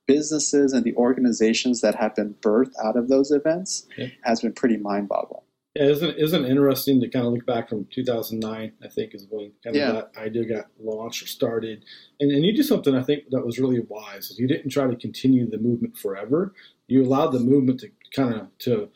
businesses 0.08 0.72
and 0.72 0.84
the 0.84 0.94
organizations 0.96 1.80
that 1.80 1.94
have 1.96 2.14
been 2.14 2.34
birthed 2.40 2.72
out 2.82 2.96
of 2.96 3.08
those 3.08 3.30
events 3.30 3.86
Yeah. 3.96 4.08
has 4.22 4.40
been 4.40 4.52
pretty 4.52 4.76
mind-boggling. 4.76 5.42
Yeah, 5.76 5.88
isn't 5.90 6.16
isn't 6.18 6.44
interesting 6.44 7.00
to 7.00 7.08
kind 7.08 7.26
of 7.26 7.32
look 7.32 7.46
back 7.46 7.68
from 7.68 7.86
2009? 7.90 8.72
I 8.82 8.88
think 8.88 9.14
is 9.14 9.26
when 9.30 9.52
kind 9.62 9.76
of 9.76 9.80
Yeah. 9.80 9.92
that 9.92 10.10
idea 10.16 10.44
got 10.44 10.66
launched 10.80 11.22
or 11.22 11.26
started, 11.26 11.84
and 12.20 12.30
and 12.32 12.44
you 12.44 12.52
did 12.52 12.64
something 12.64 12.94
I 12.94 13.02
think 13.02 13.30
that 13.30 13.44
was 13.44 13.58
really 13.58 13.80
wise. 13.80 14.30
Is 14.30 14.38
you 14.38 14.48
didn't 14.48 14.70
try 14.70 14.86
to 14.88 14.96
continue 14.96 15.48
the 15.48 15.58
movement 15.58 15.96
forever. 15.96 16.54
You 16.88 17.02
allowed 17.04 17.32
the 17.32 17.40
movement 17.40 17.80
to 17.80 17.90
kind 18.14 18.34
of 18.34 18.58
to 18.60 18.88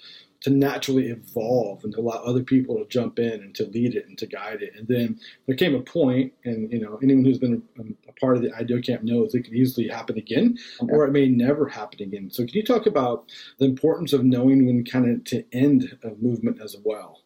to 0.43 0.51
naturally 0.51 1.09
evolve 1.09 1.85
and 1.85 1.93
to 1.93 2.01
allow 2.01 2.17
other 2.17 2.43
people 2.43 2.77
to 2.77 2.87
jump 2.87 3.19
in 3.19 3.33
and 3.33 3.55
to 3.55 3.67
lead 3.67 3.95
it 3.95 4.07
and 4.09 4.17
to 4.19 4.27
guide 4.27 4.63
it. 4.63 4.73
And 4.77 4.89
then 4.89 5.21
there 5.47 5.57
came 5.57 5.75
a 5.75 5.81
point, 5.81 6.33
and 6.45 6.73
you 6.73 6.81
know, 6.81 6.99
anyone 7.03 7.25
who's 7.25 7.39
been 7.39 7.63
um, 7.79 7.97
a 8.09 8.13
part 8.13 8.37
of 8.37 8.43
the 8.43 8.55
Idea 8.55 8.81
Camp 8.81 9.03
knows 9.03 9.35
it 9.35 9.43
could 9.43 9.55
easily 9.55 9.89
happen 9.89 10.17
again, 10.17 10.57
or 10.89 11.05
it 11.05 11.13
may 11.13 11.29
never 11.29 11.69
happen 11.69 12.03
again. 12.03 12.31
So, 12.31 12.45
can 12.45 12.55
you 12.55 12.65
talk 12.65 12.87
about 12.87 13.31
the 13.59 13.67
importance 13.67 14.13
of 14.13 14.25
knowing 14.25 14.67
when 14.67 14.85
kind 14.85 15.11
of 15.11 15.25
to 15.25 15.45
end 15.53 15.99
a 16.03 16.11
movement 16.21 16.61
as 16.63 16.77
well? 16.85 17.23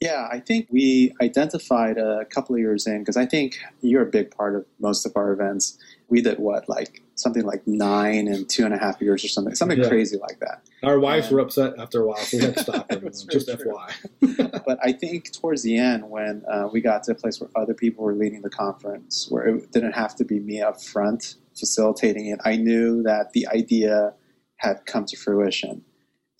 Yeah, 0.00 0.28
I 0.30 0.38
think 0.38 0.68
we 0.70 1.12
identified 1.20 1.98
a 1.98 2.24
couple 2.26 2.54
of 2.54 2.60
years 2.60 2.86
in 2.86 3.00
because 3.00 3.16
I 3.16 3.26
think 3.26 3.58
you're 3.80 4.02
a 4.02 4.10
big 4.10 4.30
part 4.30 4.54
of 4.54 4.64
most 4.78 5.04
of 5.04 5.12
our 5.16 5.32
events. 5.32 5.76
We 6.08 6.22
did 6.22 6.38
what, 6.38 6.68
like 6.68 7.02
something 7.18 7.42
like 7.42 7.66
nine 7.66 8.28
and 8.28 8.48
two 8.48 8.64
and 8.64 8.72
a 8.72 8.78
half 8.78 9.00
years 9.00 9.24
or 9.24 9.28
something, 9.28 9.54
something 9.54 9.78
yeah. 9.78 9.88
crazy 9.88 10.16
like 10.18 10.38
that. 10.38 10.62
Our 10.84 11.00
wives 11.00 11.30
were 11.30 11.40
upset 11.40 11.74
after 11.76 12.02
a 12.02 12.06
while, 12.06 12.18
so 12.18 12.38
we 12.38 12.44
had 12.44 12.54
to 12.54 12.62
stop 12.62 12.86
everyone. 12.90 13.12
just 13.30 13.48
FYI. 13.48 14.62
but 14.66 14.78
I 14.82 14.92
think 14.92 15.32
towards 15.32 15.62
the 15.62 15.76
end, 15.76 16.08
when 16.08 16.44
uh, 16.50 16.68
we 16.72 16.80
got 16.80 17.02
to 17.04 17.12
a 17.12 17.14
place 17.16 17.40
where 17.40 17.50
other 17.56 17.74
people 17.74 18.04
were 18.04 18.14
leading 18.14 18.42
the 18.42 18.50
conference, 18.50 19.26
where 19.30 19.48
it 19.48 19.72
didn't 19.72 19.92
have 19.92 20.14
to 20.16 20.24
be 20.24 20.38
me 20.38 20.62
up 20.62 20.80
front 20.80 21.34
facilitating 21.58 22.26
it, 22.26 22.38
I 22.44 22.56
knew 22.56 23.02
that 23.02 23.32
the 23.32 23.48
idea 23.48 24.14
had 24.58 24.86
come 24.86 25.04
to 25.06 25.16
fruition. 25.16 25.84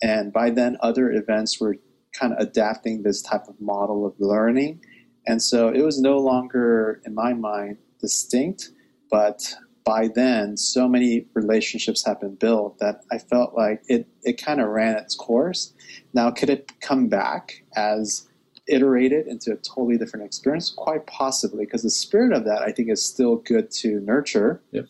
And 0.01 0.31
by 0.31 0.49
then, 0.49 0.77
other 0.79 1.11
events 1.11 1.59
were 1.59 1.75
kind 2.13 2.31
of 2.31 2.39
adapting 2.39 3.03
this 3.03 3.21
type 3.21 3.47
of 3.49 3.59
model 3.59 4.05
of 4.05 4.13
learning. 4.17 4.81
And 5.27 5.43
so 5.43 5.67
it 5.67 5.81
was 5.81 5.99
no 5.99 6.17
longer, 6.17 7.01
in 7.05 7.13
my 7.13 7.33
mind, 7.33 7.77
distinct, 7.99 8.69
but 9.11 9.55
by 9.83 10.07
then, 10.07 10.57
so 10.57 10.87
many 10.87 11.25
relationships 11.33 12.05
have 12.05 12.19
been 12.19 12.35
built 12.35 12.79
that 12.79 13.01
I 13.11 13.17
felt 13.17 13.55
like 13.55 13.81
it, 13.87 14.07
it 14.23 14.43
kind 14.43 14.61
of 14.61 14.67
ran 14.69 14.95
its 14.95 15.15
course. 15.15 15.73
Now, 16.13 16.31
could 16.31 16.49
it 16.49 16.71
come 16.81 17.07
back 17.07 17.63
as 17.75 18.27
iterated 18.67 19.27
into 19.27 19.51
a 19.51 19.55
totally 19.57 19.97
different 19.97 20.25
experience? 20.25 20.69
Quite 20.69 21.07
possibly, 21.07 21.65
because 21.65 21.83
the 21.83 21.89
spirit 21.89 22.33
of 22.33 22.45
that 22.45 22.61
I 22.61 22.71
think 22.71 22.89
is 22.89 23.03
still 23.03 23.37
good 23.37 23.71
to 23.71 23.99
nurture. 24.01 24.61
Yep. 24.71 24.87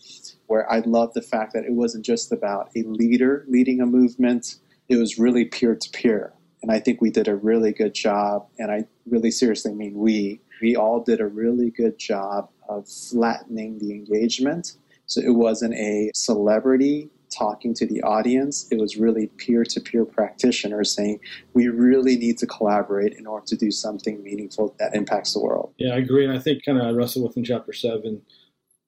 Where 0.48 0.70
I 0.72 0.80
love 0.80 1.14
the 1.14 1.22
fact 1.22 1.54
that 1.54 1.64
it 1.64 1.74
wasn't 1.74 2.06
just 2.06 2.32
about 2.32 2.70
a 2.76 2.84
leader 2.84 3.46
leading 3.48 3.82
a 3.82 3.86
movement, 3.86 4.56
it 4.90 4.98
was 4.98 5.20
really 5.20 5.46
peer 5.46 5.76
to 5.76 5.90
peer. 5.92 6.34
And 6.62 6.72
I 6.72 6.80
think 6.80 7.00
we 7.00 7.10
did 7.10 7.28
a 7.28 7.36
really 7.36 7.72
good 7.72 7.94
job, 7.94 8.48
and 8.58 8.70
I 8.70 8.86
really 9.08 9.32
seriously 9.32 9.74
mean 9.74 9.98
we. 9.98 10.42
We 10.62 10.76
all 10.76 11.02
did 11.02 11.22
a 11.22 11.28
really 11.28 11.70
good 11.70 11.98
job 11.98 12.50
of 12.70 12.88
flattening 12.88 13.80
the 13.80 13.92
engagement. 13.92 14.74
So 15.08 15.22
it 15.22 15.36
wasn't 15.36 15.74
a 15.74 16.12
celebrity 16.14 17.10
talking 17.36 17.74
to 17.76 17.86
the 17.86 18.02
audience. 18.04 18.68
It 18.72 18.80
was 18.80 18.98
really 18.98 19.28
peer 19.38 19.64
to 19.64 19.80
peer 19.80 20.06
practitioners 20.06 20.94
saying, 20.94 21.20
we 21.54 21.68
really 21.68 22.18
need 22.18 22.38
to 22.40 22.48
collaborate 22.48 23.14
in 23.14 23.28
order 23.28 23.46
to 23.48 23.56
do 23.56 23.72
something 23.72 24.24
meaningful 24.24 24.76
that 24.80 24.96
impacts 24.96 25.34
the 25.34 25.42
world. 25.42 25.74
Yeah, 25.78 25.94
I 25.94 25.98
agree. 25.98 26.26
And 26.26 26.34
I 26.34 26.40
think 26.40 26.64
kind 26.64 26.78
of 26.78 26.86
I 26.86 26.92
wrestle 26.92 27.24
with 27.24 27.38
in 27.38 27.44
chapter 27.44 27.74
seven 27.74 28.22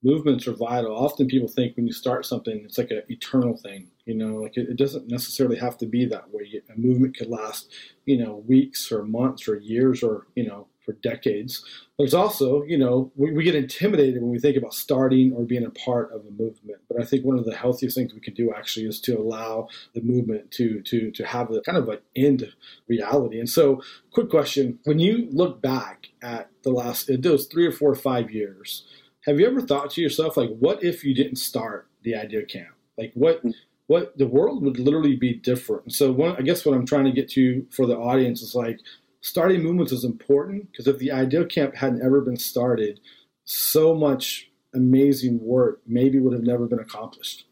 movements 0.02 0.46
are 0.46 0.54
vital. 0.54 0.94
Often 0.96 1.28
people 1.28 1.48
think 1.48 1.76
when 1.76 1.86
you 1.86 1.92
start 1.92 2.26
something, 2.26 2.62
it's 2.64 2.78
like 2.78 2.90
an 2.90 3.02
eternal 3.08 3.56
thing. 3.56 3.88
You 4.04 4.14
know, 4.14 4.36
like 4.36 4.56
it, 4.56 4.68
it, 4.68 4.76
doesn't 4.76 5.08
necessarily 5.08 5.56
have 5.56 5.78
to 5.78 5.86
be 5.86 6.06
that 6.06 6.32
way. 6.32 6.60
A 6.68 6.78
movement 6.78 7.16
could 7.16 7.28
last, 7.28 7.70
you 8.04 8.18
know, 8.18 8.42
weeks 8.48 8.90
or 8.90 9.04
months 9.04 9.46
or 9.46 9.56
years 9.56 10.02
or, 10.02 10.26
you 10.34 10.44
know, 10.46 10.66
for 10.84 10.92
decades. 10.94 11.64
There's 11.98 12.14
also, 12.14 12.62
you 12.62 12.76
know, 12.76 13.12
we, 13.14 13.32
we, 13.32 13.44
get 13.44 13.54
intimidated 13.54 14.20
when 14.20 14.30
we 14.30 14.38
think 14.38 14.56
about 14.56 14.74
starting 14.74 15.32
or 15.32 15.44
being 15.44 15.64
a 15.64 15.70
part 15.70 16.12
of 16.12 16.22
a 16.22 16.30
movement. 16.30 16.80
But 16.88 17.00
I 17.00 17.04
think 17.04 17.24
one 17.24 17.38
of 17.38 17.44
the 17.44 17.54
healthiest 17.54 17.96
things 17.96 18.12
we 18.12 18.20
can 18.20 18.34
do 18.34 18.52
actually 18.52 18.86
is 18.86 19.00
to 19.02 19.18
allow 19.18 19.68
the 19.94 20.00
movement 20.00 20.50
to 20.52 20.80
to 20.82 21.10
to 21.12 21.26
have 21.26 21.50
a 21.50 21.60
kind 21.60 21.78
of 21.78 21.88
an 21.88 21.98
end 22.16 22.52
reality. 22.88 23.38
And 23.38 23.48
so, 23.48 23.82
quick 24.12 24.30
question: 24.30 24.78
When 24.84 24.98
you 24.98 25.28
look 25.30 25.62
back 25.62 26.08
at 26.22 26.50
the 26.62 26.70
last 26.70 27.10
those 27.22 27.46
three 27.46 27.66
or 27.66 27.72
four 27.72 27.90
or 27.90 27.96
five 27.96 28.30
years, 28.30 28.84
have 29.26 29.38
you 29.38 29.46
ever 29.46 29.60
thought 29.60 29.90
to 29.90 30.00
yourself, 30.00 30.36
like, 30.36 30.50
what 30.58 30.82
if 30.82 31.04
you 31.04 31.14
didn't 31.14 31.36
start 31.36 31.88
the 32.02 32.16
idea 32.16 32.44
camp? 32.44 32.74
Like, 32.98 33.12
what 33.14 33.40
hmm. 33.40 33.50
what 33.86 34.16
the 34.18 34.26
world 34.26 34.62
would 34.62 34.78
literally 34.78 35.16
be 35.16 35.34
different. 35.34 35.92
So, 35.92 36.10
one, 36.12 36.36
I 36.36 36.42
guess 36.42 36.64
what 36.64 36.74
I'm 36.74 36.86
trying 36.86 37.04
to 37.04 37.12
get 37.12 37.28
to 37.30 37.66
for 37.70 37.86
the 37.86 37.96
audience 37.96 38.42
is 38.42 38.54
like, 38.54 38.80
starting 39.22 39.62
movements 39.62 39.92
is 39.92 40.04
important 40.04 40.70
because 40.70 40.86
if 40.86 40.98
the 40.98 41.10
Idea 41.10 41.46
Camp 41.46 41.74
hadn't 41.74 42.02
ever 42.04 42.20
been 42.20 42.36
started, 42.36 43.00
so 43.44 43.94
much 43.94 44.50
amazing 44.74 45.38
work 45.40 45.80
maybe 45.86 46.18
would 46.18 46.32
have 46.32 46.42
never 46.42 46.66
been 46.66 46.80
accomplished. 46.80 47.46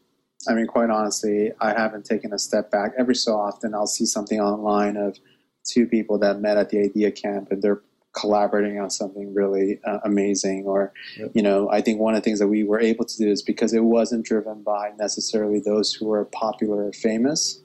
I 0.47 0.53
mean, 0.53 0.67
quite 0.67 0.89
honestly, 0.89 1.51
I 1.59 1.69
haven't 1.69 2.05
taken 2.05 2.33
a 2.33 2.39
step 2.39 2.71
back. 2.71 2.93
Every 2.97 3.15
so 3.15 3.35
often, 3.35 3.73
I'll 3.73 3.87
see 3.87 4.05
something 4.05 4.39
online 4.39 4.97
of 4.97 5.17
two 5.63 5.85
people 5.85 6.17
that 6.19 6.39
met 6.39 6.57
at 6.57 6.69
the 6.69 6.79
idea 6.79 7.11
camp 7.11 7.51
and 7.51 7.61
they're 7.61 7.81
collaborating 8.13 8.79
on 8.79 8.89
something 8.89 9.33
really 9.33 9.79
uh, 9.85 9.99
amazing 10.03 10.65
or 10.65 10.91
yep. 11.17 11.31
you 11.33 11.41
know 11.41 11.69
i 11.71 11.79
think 11.79 11.97
one 11.97 12.13
of 12.13 12.21
the 12.21 12.23
things 12.25 12.39
that 12.39 12.47
we 12.47 12.61
were 12.61 12.79
able 12.79 13.05
to 13.05 13.17
do 13.17 13.29
is 13.29 13.41
because 13.41 13.73
it 13.73 13.85
wasn't 13.85 14.25
driven 14.25 14.61
by 14.63 14.91
necessarily 14.99 15.61
those 15.61 15.93
who 15.93 16.07
were 16.07 16.25
popular 16.25 16.87
or 16.87 16.91
famous 16.91 17.61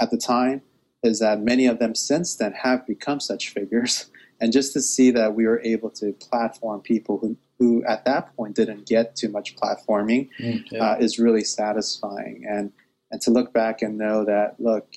at 0.00 0.10
the 0.10 0.18
time 0.18 0.60
is 1.04 1.20
that 1.20 1.40
many 1.40 1.66
of 1.66 1.78
them 1.78 1.94
since 1.94 2.36
then 2.36 2.52
have 2.52 2.86
become 2.86 3.20
such 3.20 3.50
figures. 3.50 4.06
And 4.40 4.52
just 4.52 4.72
to 4.72 4.82
see 4.82 5.12
that 5.12 5.36
we 5.36 5.46
were 5.46 5.62
able 5.62 5.90
to 5.90 6.12
platform 6.14 6.80
people 6.80 7.18
who, 7.18 7.36
who 7.58 7.84
at 7.84 8.04
that 8.04 8.34
point 8.36 8.56
didn't 8.56 8.84
get 8.86 9.14
too 9.14 9.28
much 9.28 9.54
platforming 9.54 10.28
mm, 10.40 10.80
uh, 10.80 10.96
is 10.98 11.20
really 11.20 11.44
satisfying. 11.44 12.44
And 12.46 12.72
and 13.12 13.20
to 13.22 13.30
look 13.30 13.52
back 13.52 13.80
and 13.80 13.96
know 13.96 14.24
that 14.24 14.56
look 14.58 14.96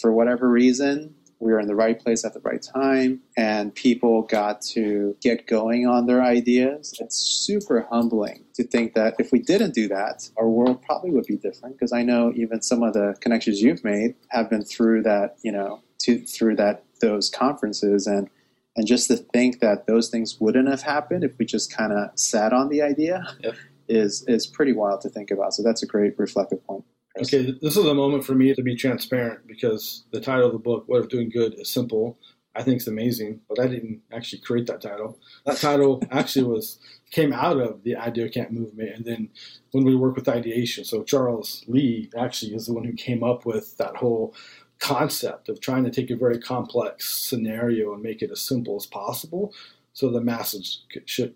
for 0.00 0.12
whatever 0.12 0.48
reason 0.50 1.14
we 1.38 1.52
were 1.52 1.60
in 1.60 1.66
the 1.66 1.74
right 1.74 1.98
place 1.98 2.24
at 2.24 2.32
the 2.32 2.40
right 2.40 2.62
time 2.62 3.20
and 3.36 3.74
people 3.74 4.22
got 4.22 4.62
to 4.62 5.16
get 5.20 5.46
going 5.46 5.86
on 5.86 6.06
their 6.06 6.22
ideas. 6.22 6.94
It's 7.00 7.16
super 7.16 7.86
humbling 7.90 8.44
to 8.54 8.64
think 8.64 8.94
that 8.94 9.14
if 9.18 9.32
we 9.32 9.40
didn't 9.40 9.74
do 9.74 9.86
that, 9.88 10.28
our 10.36 10.48
world 10.48 10.82
probably 10.82 11.10
would 11.10 11.26
be 11.26 11.36
different 11.36 11.76
because 11.76 11.92
I 11.92 12.02
know 12.02 12.32
even 12.34 12.62
some 12.62 12.82
of 12.82 12.94
the 12.94 13.14
connections 13.20 13.60
you've 13.60 13.84
made 13.84 14.14
have 14.30 14.48
been 14.48 14.64
through 14.64 15.02
that, 15.02 15.36
you 15.42 15.52
know, 15.52 15.82
to, 16.00 16.24
through 16.24 16.56
that 16.56 16.84
those 17.00 17.28
conferences 17.28 18.06
and 18.06 18.28
and 18.76 18.86
just 18.86 19.08
to 19.08 19.16
think 19.16 19.60
that 19.60 19.86
those 19.86 20.10
things 20.10 20.38
wouldn't 20.38 20.68
have 20.68 20.82
happened 20.82 21.24
if 21.24 21.38
we 21.38 21.46
just 21.46 21.74
kind 21.74 21.92
of 21.92 22.10
sat 22.18 22.52
on 22.52 22.68
the 22.68 22.82
idea 22.82 23.24
yep. 23.40 23.54
is 23.88 24.24
is 24.28 24.46
pretty 24.46 24.72
wild 24.72 25.00
to 25.02 25.08
think 25.08 25.30
about. 25.30 25.54
So 25.54 25.62
that's 25.62 25.82
a 25.82 25.86
great 25.86 26.18
reflective 26.18 26.64
point. 26.66 26.84
Okay, 27.18 27.56
this 27.62 27.76
is 27.78 27.84
a 27.86 27.94
moment 27.94 28.24
for 28.24 28.34
me 28.34 28.54
to 28.54 28.62
be 28.62 28.76
transparent 28.76 29.46
because 29.46 30.04
the 30.12 30.20
title 30.20 30.46
of 30.46 30.52
the 30.52 30.58
book, 30.58 30.84
What 30.86 31.02
If 31.02 31.08
Doing 31.08 31.30
Good, 31.30 31.54
is 31.58 31.70
simple. 31.70 32.18
I 32.54 32.62
think 32.62 32.76
it's 32.76 32.88
amazing, 32.88 33.40
but 33.48 33.58
I 33.58 33.68
didn't 33.68 34.02
actually 34.12 34.40
create 34.40 34.66
that 34.66 34.82
title. 34.82 35.18
That 35.46 35.56
title 35.56 36.02
actually 36.10 36.44
was 36.44 36.78
came 37.10 37.32
out 37.32 37.58
of 37.58 37.82
the 37.84 37.96
Idea 37.96 38.28
Camp 38.28 38.50
movement, 38.50 38.96
and 38.96 39.04
then 39.04 39.30
when 39.72 39.84
we 39.84 39.94
work 39.94 40.14
with 40.14 40.28
ideation. 40.28 40.84
So 40.84 41.04
Charles 41.04 41.64
Lee 41.66 42.10
actually 42.18 42.54
is 42.54 42.66
the 42.66 42.74
one 42.74 42.84
who 42.84 42.92
came 42.92 43.24
up 43.24 43.46
with 43.46 43.78
that 43.78 43.96
whole 43.96 44.34
concept 44.78 45.48
of 45.48 45.60
trying 45.60 45.84
to 45.84 45.90
take 45.90 46.10
a 46.10 46.16
very 46.16 46.38
complex 46.38 47.10
scenario 47.10 47.94
and 47.94 48.02
make 48.02 48.20
it 48.20 48.30
as 48.30 48.42
simple 48.42 48.76
as 48.76 48.84
possible, 48.84 49.54
so 49.94 50.10
the 50.10 50.20
masses 50.20 50.84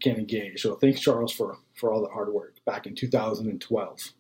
can 0.02 0.16
engage. 0.16 0.60
So 0.60 0.74
thanks, 0.74 1.00
Charles, 1.00 1.32
for 1.32 1.56
for 1.74 1.90
all 1.90 2.02
the 2.02 2.12
hard 2.12 2.34
work 2.34 2.56
back 2.66 2.86
in 2.86 2.94
2012. 2.94 4.12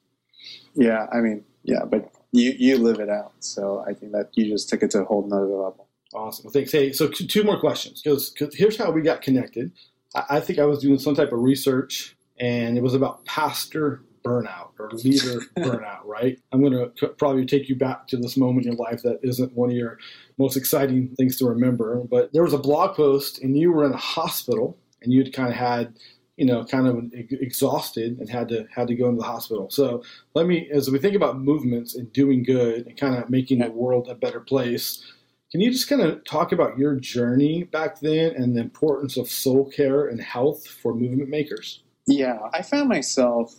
Yeah, 0.74 1.06
I 1.12 1.20
mean, 1.20 1.44
yeah, 1.62 1.84
but 1.84 2.12
you 2.32 2.54
you 2.58 2.78
live 2.78 3.00
it 3.00 3.08
out. 3.08 3.32
So 3.40 3.84
I 3.86 3.94
think 3.94 4.12
that 4.12 4.30
you 4.34 4.46
just 4.46 4.68
took 4.68 4.82
it 4.82 4.90
to 4.92 5.02
a 5.02 5.04
whole 5.04 5.26
nother 5.26 5.46
level. 5.46 5.88
Awesome. 6.14 6.44
Well, 6.44 6.52
thanks. 6.52 6.72
Hey, 6.72 6.92
so 6.92 7.08
two 7.08 7.44
more 7.44 7.58
questions 7.58 8.02
because 8.02 8.34
here's 8.54 8.76
how 8.76 8.90
we 8.90 9.02
got 9.02 9.22
connected. 9.22 9.72
I, 10.14 10.24
I 10.30 10.40
think 10.40 10.58
I 10.58 10.64
was 10.64 10.80
doing 10.80 10.98
some 10.98 11.14
type 11.14 11.32
of 11.32 11.40
research, 11.40 12.16
and 12.38 12.76
it 12.76 12.82
was 12.82 12.94
about 12.94 13.24
pastor 13.24 14.02
burnout 14.24 14.70
or 14.78 14.90
leader 14.92 15.40
burnout, 15.58 16.04
right? 16.04 16.38
I'm 16.52 16.62
going 16.62 16.90
to 16.96 17.08
probably 17.08 17.46
take 17.46 17.68
you 17.68 17.76
back 17.76 18.06
to 18.08 18.16
this 18.16 18.36
moment 18.36 18.66
in 18.66 18.72
your 18.72 18.80
life 18.80 19.02
that 19.02 19.20
isn't 19.22 19.56
one 19.56 19.70
of 19.70 19.76
your 19.76 19.98
most 20.36 20.56
exciting 20.56 21.14
things 21.16 21.36
to 21.38 21.46
remember. 21.46 21.96
But 22.04 22.32
there 22.32 22.42
was 22.42 22.52
a 22.52 22.58
blog 22.58 22.96
post, 22.96 23.40
and 23.42 23.56
you 23.56 23.72
were 23.72 23.84
in 23.84 23.92
a 23.92 23.98
hospital, 23.98 24.76
and 25.02 25.12
you'd 25.12 25.32
kind 25.32 25.48
of 25.50 25.56
had 25.56 25.94
you 26.40 26.46
know, 26.46 26.64
kind 26.64 26.88
of 26.88 27.12
exhausted 27.12 28.18
and 28.18 28.30
had 28.30 28.48
to 28.48 28.66
had 28.74 28.88
to 28.88 28.94
go 28.94 29.10
into 29.10 29.18
the 29.18 29.26
hospital. 29.26 29.68
So 29.68 30.02
let 30.32 30.46
me, 30.46 30.70
as 30.72 30.90
we 30.90 30.98
think 30.98 31.14
about 31.14 31.38
movements 31.38 31.94
and 31.94 32.10
doing 32.14 32.42
good 32.42 32.86
and 32.86 32.96
kind 32.96 33.14
of 33.14 33.28
making 33.28 33.58
the 33.58 33.70
world 33.70 34.08
a 34.08 34.14
better 34.14 34.40
place, 34.40 35.04
can 35.52 35.60
you 35.60 35.70
just 35.70 35.86
kind 35.86 36.00
of 36.00 36.24
talk 36.24 36.50
about 36.52 36.78
your 36.78 36.94
journey 36.94 37.64
back 37.64 38.00
then 38.00 38.34
and 38.34 38.56
the 38.56 38.62
importance 38.62 39.18
of 39.18 39.28
soul 39.28 39.70
care 39.70 40.08
and 40.08 40.18
health 40.18 40.66
for 40.66 40.94
movement 40.94 41.28
makers? 41.28 41.82
Yeah, 42.06 42.38
I 42.54 42.62
found 42.62 42.88
myself 42.88 43.54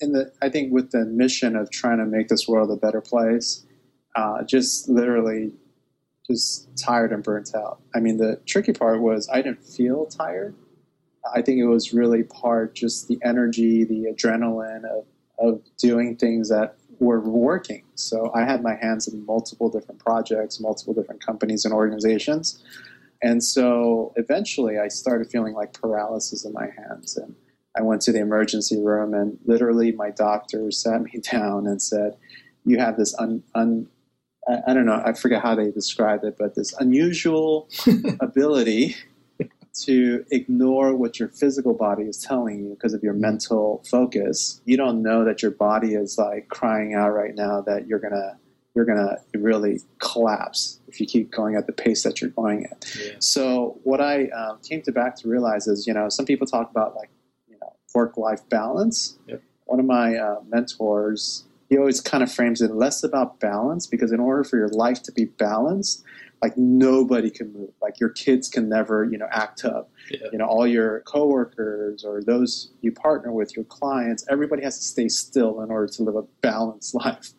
in 0.00 0.12
the, 0.12 0.32
I 0.40 0.48
think, 0.48 0.72
with 0.72 0.92
the 0.92 1.04
mission 1.04 1.54
of 1.54 1.70
trying 1.70 1.98
to 1.98 2.06
make 2.06 2.28
this 2.28 2.48
world 2.48 2.70
a 2.70 2.76
better 2.76 3.02
place, 3.02 3.66
uh, 4.16 4.42
just 4.44 4.88
literally 4.88 5.52
just 6.26 6.66
tired 6.78 7.12
and 7.12 7.22
burnt 7.22 7.54
out. 7.54 7.82
I 7.94 8.00
mean, 8.00 8.16
the 8.16 8.40
tricky 8.46 8.72
part 8.72 9.02
was 9.02 9.28
I 9.30 9.42
didn't 9.42 9.62
feel 9.62 10.06
tired 10.06 10.54
I 11.34 11.42
think 11.42 11.58
it 11.58 11.66
was 11.66 11.92
really 11.92 12.22
part 12.22 12.74
just 12.74 13.08
the 13.08 13.18
energy, 13.22 13.84
the 13.84 14.06
adrenaline 14.12 14.84
of, 14.84 15.04
of 15.38 15.62
doing 15.76 16.16
things 16.16 16.48
that 16.48 16.76
were 16.98 17.20
working. 17.20 17.82
So 17.94 18.30
I 18.34 18.44
had 18.44 18.62
my 18.62 18.74
hands 18.74 19.08
in 19.08 19.24
multiple 19.24 19.70
different 19.70 20.04
projects, 20.04 20.60
multiple 20.60 20.94
different 20.94 21.24
companies 21.24 21.64
and 21.64 21.72
organizations. 21.72 22.62
And 23.22 23.42
so 23.42 24.12
eventually 24.16 24.78
I 24.78 24.88
started 24.88 25.30
feeling 25.30 25.54
like 25.54 25.72
paralysis 25.72 26.44
in 26.44 26.52
my 26.52 26.68
hands. 26.76 27.16
And 27.16 27.34
I 27.76 27.82
went 27.82 28.02
to 28.02 28.12
the 28.12 28.20
emergency 28.20 28.78
room, 28.78 29.14
and 29.14 29.38
literally 29.44 29.92
my 29.92 30.10
doctor 30.10 30.70
sat 30.70 31.02
me 31.02 31.20
down 31.32 31.66
and 31.66 31.80
said, 31.80 32.16
You 32.64 32.78
have 32.78 32.96
this 32.96 33.14
un, 33.18 33.42
un 33.54 33.88
I 34.66 34.72
don't 34.74 34.86
know, 34.86 35.00
I 35.04 35.12
forget 35.12 35.42
how 35.42 35.54
they 35.54 35.70
described 35.70 36.24
it, 36.24 36.36
but 36.38 36.54
this 36.54 36.72
unusual 36.80 37.68
ability 38.20 38.96
to 39.72 40.24
ignore 40.30 40.94
what 40.94 41.18
your 41.18 41.28
physical 41.28 41.74
body 41.74 42.04
is 42.04 42.18
telling 42.18 42.64
you 42.64 42.70
because 42.70 42.94
of 42.94 43.02
your 43.02 43.14
mental 43.14 43.82
focus. 43.90 44.60
You 44.64 44.76
don't 44.76 45.02
know 45.02 45.24
that 45.24 45.42
your 45.42 45.52
body 45.52 45.94
is 45.94 46.18
like 46.18 46.48
crying 46.48 46.94
out 46.94 47.10
right 47.10 47.34
now 47.34 47.60
that 47.62 47.86
you're 47.86 47.98
gonna 47.98 48.38
you're 48.74 48.84
gonna 48.84 49.18
really 49.34 49.80
collapse 49.98 50.80
if 50.88 51.00
you 51.00 51.06
keep 51.06 51.30
going 51.30 51.56
at 51.56 51.66
the 51.66 51.72
pace 51.72 52.02
that 52.02 52.20
you're 52.20 52.30
going 52.30 52.66
at. 52.66 52.84
Yeah. 52.98 53.12
So 53.18 53.78
what 53.82 54.00
I 54.00 54.26
uh, 54.26 54.56
came 54.56 54.82
to 54.82 54.92
back 54.92 55.16
to 55.16 55.28
realize 55.28 55.66
is, 55.66 55.86
you 55.86 55.94
know, 55.94 56.08
some 56.08 56.24
people 56.24 56.46
talk 56.46 56.70
about 56.70 56.94
like, 56.94 57.10
you 57.48 57.56
know, 57.60 57.72
work 57.94 58.16
life 58.16 58.48
balance. 58.48 59.18
Yep. 59.26 59.42
One 59.66 59.80
of 59.80 59.86
my 59.86 60.16
uh, 60.16 60.40
mentors, 60.48 61.44
he 61.68 61.78
always 61.78 62.00
kind 62.00 62.22
of 62.22 62.32
frames 62.32 62.60
it 62.60 62.72
less 62.72 63.02
about 63.02 63.40
balance 63.40 63.86
because 63.86 64.12
in 64.12 64.20
order 64.20 64.44
for 64.44 64.56
your 64.56 64.68
life 64.68 65.02
to 65.04 65.12
be 65.12 65.26
balanced, 65.26 66.04
like 66.42 66.56
nobody 66.56 67.30
can 67.30 67.52
move. 67.52 67.70
Like 67.82 68.00
your 68.00 68.08
kids 68.10 68.48
can 68.48 68.68
never, 68.68 69.04
you 69.04 69.18
know, 69.18 69.28
act 69.30 69.64
up. 69.64 69.90
Yeah. 70.10 70.28
You 70.32 70.38
know, 70.38 70.46
all 70.46 70.66
your 70.66 71.00
coworkers 71.00 72.04
or 72.04 72.22
those 72.22 72.72
you 72.80 72.92
partner 72.92 73.32
with, 73.32 73.54
your 73.54 73.64
clients, 73.66 74.24
everybody 74.30 74.62
has 74.62 74.78
to 74.78 74.84
stay 74.84 75.08
still 75.08 75.60
in 75.60 75.70
order 75.70 75.86
to 75.92 76.02
live 76.02 76.16
a 76.16 76.22
balanced 76.40 76.94
life. 77.04 77.32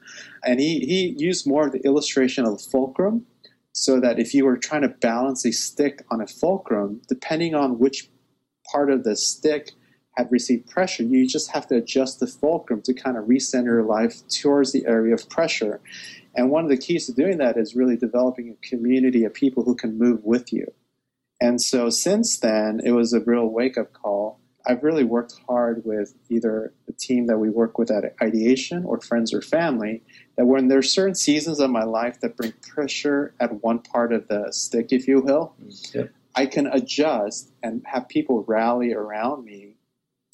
And 0.43 0.60
he, 0.60 0.79
he 0.81 1.15
used 1.17 1.48
more 1.48 1.65
of 1.65 1.72
the 1.72 1.79
illustration 1.79 2.46
of 2.46 2.58
the 2.58 2.63
fulcrum 2.72 3.25
so 3.74 4.00
that 4.00 4.20
if 4.20 4.34
you 4.34 4.46
were 4.46 4.58
trying 4.58 4.81
to 4.81 4.89
balance 4.89 5.46
a 5.46 5.51
stick 5.51 6.03
on 6.12 6.22
a 6.22 6.27
fulcrum, 6.27 7.01
depending 7.08 7.55
on 7.55 7.79
which 7.79 8.10
part 8.72 8.91
of 8.91 9.03
the 9.03 9.15
stick 9.15 9.72
had 10.17 10.31
received 10.31 10.70
pressure, 10.70 11.03
you 11.03 11.25
just 11.25 11.51
have 11.51 11.67
to 11.67 11.75
adjust 11.75 12.20
the 12.20 12.27
fulcrum 12.27 12.81
to 12.81 12.93
kind 12.93 13.17
of 13.17 13.25
recenter 13.25 13.65
your 13.65 13.84
life 13.84 14.22
towards 14.27 14.74
the 14.74 14.86
area 14.86 15.13
of 15.13 15.27
pressure. 15.29 15.79
And 16.36 16.50
one 16.50 16.64
of 16.64 16.70
the 16.70 16.78
keys 16.78 17.08
to 17.08 17.14
doing 17.14 17.38
that 17.40 17.58
is 17.58 17.76
really 17.76 17.98
developing 17.98 18.50
a 18.50 18.68
community 18.68 19.26
of 19.26 19.34
people 19.34 19.64
who 19.64 19.76
can 19.76 19.98
move 19.98 20.24
with 20.24 20.54
you. 20.54 20.72
And 21.42 21.62
so 21.62 21.90
since 21.90 22.38
then, 22.40 22.82
it 22.84 22.92
was 22.92 23.14
a 23.14 23.20
real 23.20 23.48
wake 23.48 23.78
up 23.78 23.94
call. 23.94 24.40
I've 24.66 24.84
really 24.84 25.04
worked 25.04 25.34
hard 25.48 25.84
with 25.86 26.14
either 26.30 26.74
the 26.86 26.94
team 26.94 27.26
that 27.26 27.40
we 27.40 27.50
work 27.50 27.80
with 27.80 27.90
at 27.90 28.16
Ideation 28.22 28.86
or 28.86 29.02
friends 29.02 29.34
or 29.34 29.42
family. 29.42 30.04
That 30.38 30.46
when 30.46 30.68
there's 30.68 30.92
certain 30.92 31.16
seasons 31.16 31.60
of 31.60 31.72
my 31.72 31.84
life 31.84 32.20
that 32.22 32.38
bring 32.38 32.54
pressure 32.62 33.34
at 33.40 33.64
one 33.64 33.80
part 33.80 34.14
of 34.14 34.28
the 34.28 34.52
stick, 34.52 34.88
if 34.92 35.08
you 35.08 35.20
will. 35.20 35.56
I 36.36 36.46
can 36.46 36.68
adjust 36.68 37.52
and 37.62 37.82
have 37.86 38.08
people 38.08 38.44
rally 38.48 38.94
around 38.94 39.44
me 39.44 39.76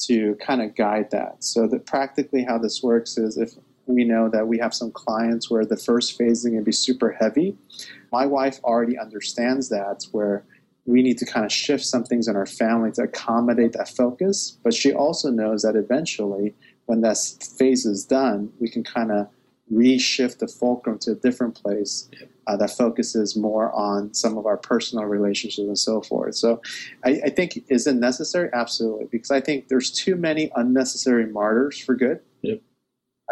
to 0.02 0.36
kind 0.36 0.62
of 0.62 0.76
guide 0.76 1.10
that. 1.12 1.44
So 1.44 1.68
that 1.68 1.86
practically 1.86 2.44
how 2.44 2.58
this 2.58 2.84
works 2.84 3.18
is 3.18 3.38
if 3.38 3.54
we 3.88 4.04
know 4.04 4.30
that 4.30 4.48
we 4.48 4.58
have 4.60 4.74
some 4.74 4.92
clients 4.92 5.50
where 5.50 5.66
the 5.66 5.78
first 5.78 6.18
phase 6.18 6.40
is 6.40 6.46
going 6.46 6.58
to 6.58 6.64
be 6.64 6.72
super 6.72 7.12
heavy. 7.12 7.58
My 8.12 8.26
wife 8.26 8.60
already 8.64 8.98
understands 8.98 9.70
that, 9.70 10.06
where 10.12 10.44
we 10.86 11.02
need 11.02 11.18
to 11.18 11.26
kind 11.26 11.46
of 11.46 11.52
shift 11.52 11.86
some 11.86 12.04
things 12.04 12.28
in 12.28 12.36
our 12.36 12.46
family 12.46 12.92
to 12.94 13.04
accommodate 13.04 13.74
that 13.74 13.90
focus. 13.90 14.58
But 14.64 14.74
she 14.74 14.94
also 14.94 15.30
knows 15.30 15.62
that 15.64 15.76
eventually, 15.76 16.56
when 16.86 17.02
that 17.02 17.18
phase 17.58 17.86
is 17.86 18.06
done, 18.06 18.52
we 18.60 18.70
can 18.70 18.84
kind 18.84 19.12
of 19.12 19.28
reshift 19.72 20.40
the 20.40 20.48
fulcrum 20.48 20.98
to 21.00 21.12
a 21.12 21.16
different 21.16 21.56
place 21.56 22.10
uh, 22.48 22.56
that 22.56 22.72
focuses 22.72 23.36
more 23.36 23.72
on 23.74 24.14
some 24.14 24.38
of 24.38 24.46
our 24.46 24.56
personal 24.56 25.04
relationships 25.06 25.68
and 25.68 25.78
so 25.78 26.02
forth. 26.02 26.36
So 26.36 26.62
I, 27.04 27.20
I, 27.26 27.30
think 27.30 27.66
is 27.68 27.86
it 27.86 27.96
necessary? 27.96 28.50
Absolutely, 28.54 29.08
because 29.12 29.32
I 29.32 29.42
think 29.42 29.68
there's 29.68 29.92
too 29.92 30.16
many 30.16 30.50
unnecessary 30.56 31.26
martyrs 31.26 31.78
for 31.78 31.96
good. 31.96 32.22
Yep. 32.42 32.62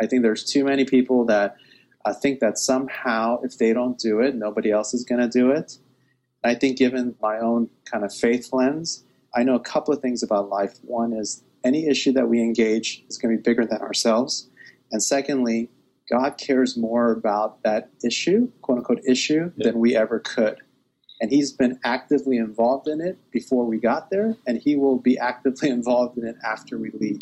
I 0.01 0.07
think 0.07 0.21
there's 0.21 0.43
too 0.43 0.63
many 0.63 0.85
people 0.85 1.25
that 1.25 1.55
uh, 2.05 2.13
think 2.13 2.39
that 2.39 2.57
somehow 2.57 3.39
if 3.41 3.57
they 3.57 3.73
don't 3.73 3.97
do 3.97 4.19
it, 4.19 4.35
nobody 4.35 4.71
else 4.71 4.93
is 4.93 5.03
going 5.03 5.21
to 5.21 5.27
do 5.27 5.51
it. 5.51 5.77
I 6.43 6.53
think, 6.53 6.77
given 6.77 7.15
my 7.21 7.39
own 7.39 7.69
kind 7.85 8.05
of 8.05 8.13
faith 8.13 8.49
lens, 8.53 9.03
I 9.35 9.43
know 9.43 9.55
a 9.55 9.59
couple 9.59 9.93
of 9.93 10.01
things 10.01 10.21
about 10.21 10.49
life. 10.49 10.77
One 10.83 11.11
is 11.11 11.43
any 11.63 11.87
issue 11.87 12.11
that 12.13 12.29
we 12.29 12.39
engage 12.39 13.03
is 13.09 13.17
going 13.17 13.35
to 13.35 13.41
be 13.41 13.43
bigger 13.43 13.65
than 13.65 13.81
ourselves. 13.81 14.47
And 14.91 15.01
secondly, 15.01 15.69
God 16.09 16.37
cares 16.37 16.77
more 16.77 17.11
about 17.11 17.63
that 17.63 17.89
issue, 18.03 18.51
quote 18.61 18.77
unquote 18.77 19.01
issue, 19.07 19.51
yeah. 19.57 19.71
than 19.71 19.79
we 19.79 19.95
ever 19.95 20.19
could. 20.19 20.59
And 21.19 21.31
He's 21.31 21.51
been 21.51 21.79
actively 21.83 22.37
involved 22.37 22.87
in 22.87 23.01
it 23.01 23.17
before 23.31 23.65
we 23.65 23.79
got 23.79 24.11
there, 24.11 24.37
and 24.45 24.59
He 24.59 24.75
will 24.75 24.99
be 24.99 25.17
actively 25.17 25.69
involved 25.77 26.17
in 26.17 26.25
it 26.27 26.35
after 26.45 26.77
we 26.77 26.91
leave. 26.91 27.19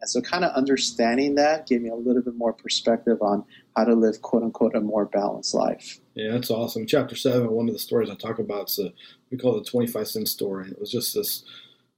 And 0.00 0.08
so, 0.08 0.20
kind 0.20 0.44
of 0.44 0.54
understanding 0.54 1.34
that 1.36 1.66
gave 1.66 1.82
me 1.82 1.90
a 1.90 1.94
little 1.94 2.22
bit 2.22 2.36
more 2.36 2.52
perspective 2.52 3.18
on 3.20 3.44
how 3.76 3.84
to 3.84 3.94
live, 3.94 4.22
quote 4.22 4.42
unquote, 4.42 4.76
a 4.76 4.80
more 4.80 5.06
balanced 5.06 5.54
life. 5.54 5.98
Yeah, 6.14 6.32
that's 6.32 6.50
awesome. 6.50 6.86
Chapter 6.86 7.16
seven, 7.16 7.50
one 7.50 7.68
of 7.68 7.74
the 7.74 7.80
stories 7.80 8.08
I 8.08 8.14
talk 8.14 8.38
about 8.38 8.70
a, 8.78 8.92
we 9.30 9.38
call 9.38 9.56
it 9.56 9.64
the 9.64 9.70
twenty-five 9.70 10.06
cent 10.06 10.28
story. 10.28 10.68
It 10.70 10.80
was 10.80 10.90
just 10.90 11.14
this 11.14 11.44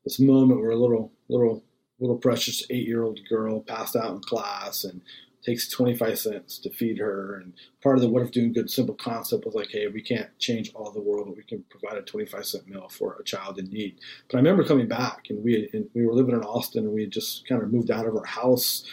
this 0.04 0.18
moment 0.18 0.60
where 0.60 0.70
a 0.70 0.76
little 0.76 1.12
little 1.28 1.62
little 1.98 2.16
precious 2.16 2.64
eight-year-old 2.70 3.20
girl 3.28 3.60
passed 3.60 3.96
out 3.96 4.14
in 4.14 4.20
class, 4.20 4.84
and 4.84 5.02
takes 5.42 5.68
25 5.68 6.18
cents 6.18 6.59
to 6.59 6.70
feed 6.70 6.98
her. 6.98 7.37
And 7.37 7.55
part 7.83 7.96
of 7.96 8.03
the 8.03 8.09
what 8.09 8.22
if 8.22 8.31
doing 8.31 8.53
good 8.53 8.70
simple 8.70 8.94
concept 8.94 9.44
was 9.44 9.55
like, 9.55 9.70
hey, 9.70 9.87
we 9.87 10.03
can't 10.03 10.37
change 10.38 10.72
all 10.74 10.90
the 10.90 11.00
world, 11.00 11.26
but 11.26 11.37
we 11.37 11.42
can 11.42 11.64
provide 11.70 11.98
a 11.98 12.03
25 12.03 12.46
cent 12.46 12.68
meal 12.68 12.88
for 12.88 13.16
a 13.18 13.24
child 13.24 13.59
in 13.59 13.70
need. 13.70 13.98
But 14.29 14.37
I 14.37 14.40
remember 14.40 14.64
coming 14.64 14.88
back 14.88 15.26
and 15.31 15.42
we 15.42 15.68
and 15.72 15.88
we 15.94 16.07
were 16.07 16.14
living 16.14 16.35
in 16.35 16.42
Austin 16.42 16.85
and 16.85 16.92
we 16.92 17.03
had 17.03 17.12
just 17.12 17.48
kind 17.48 17.62
of 17.62 17.72
moved 17.72 17.90
out 17.90 18.07
of 18.07 18.16
our 18.16 18.26
house 18.26 18.85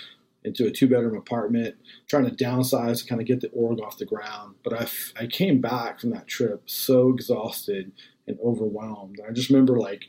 into 0.44 0.66
a 0.66 0.72
two 0.72 0.88
bedroom 0.88 1.18
apartment, 1.18 1.76
trying 2.08 2.26
to 2.26 2.44
downsize 2.44 3.00
to 3.00 3.10
kind 3.10 3.22
of 3.22 3.28
get 3.28 3.42
the 3.42 3.50
org 3.50 3.80
off 3.82 3.98
the 3.98 4.06
ground. 4.06 4.56
But 4.64 4.74
I, 4.74 5.24
I 5.24 5.28
came 5.28 5.62
back 5.62 6.00
from 6.00 6.12
that 6.12 6.28
trip 6.28 6.64
so 6.70 7.10
exhausted 7.10 7.92
and 8.28 8.38
overwhelmed. 8.44 9.20
I 9.28 9.32
just 9.32 9.50
remember 9.50 9.78
like 9.78 10.06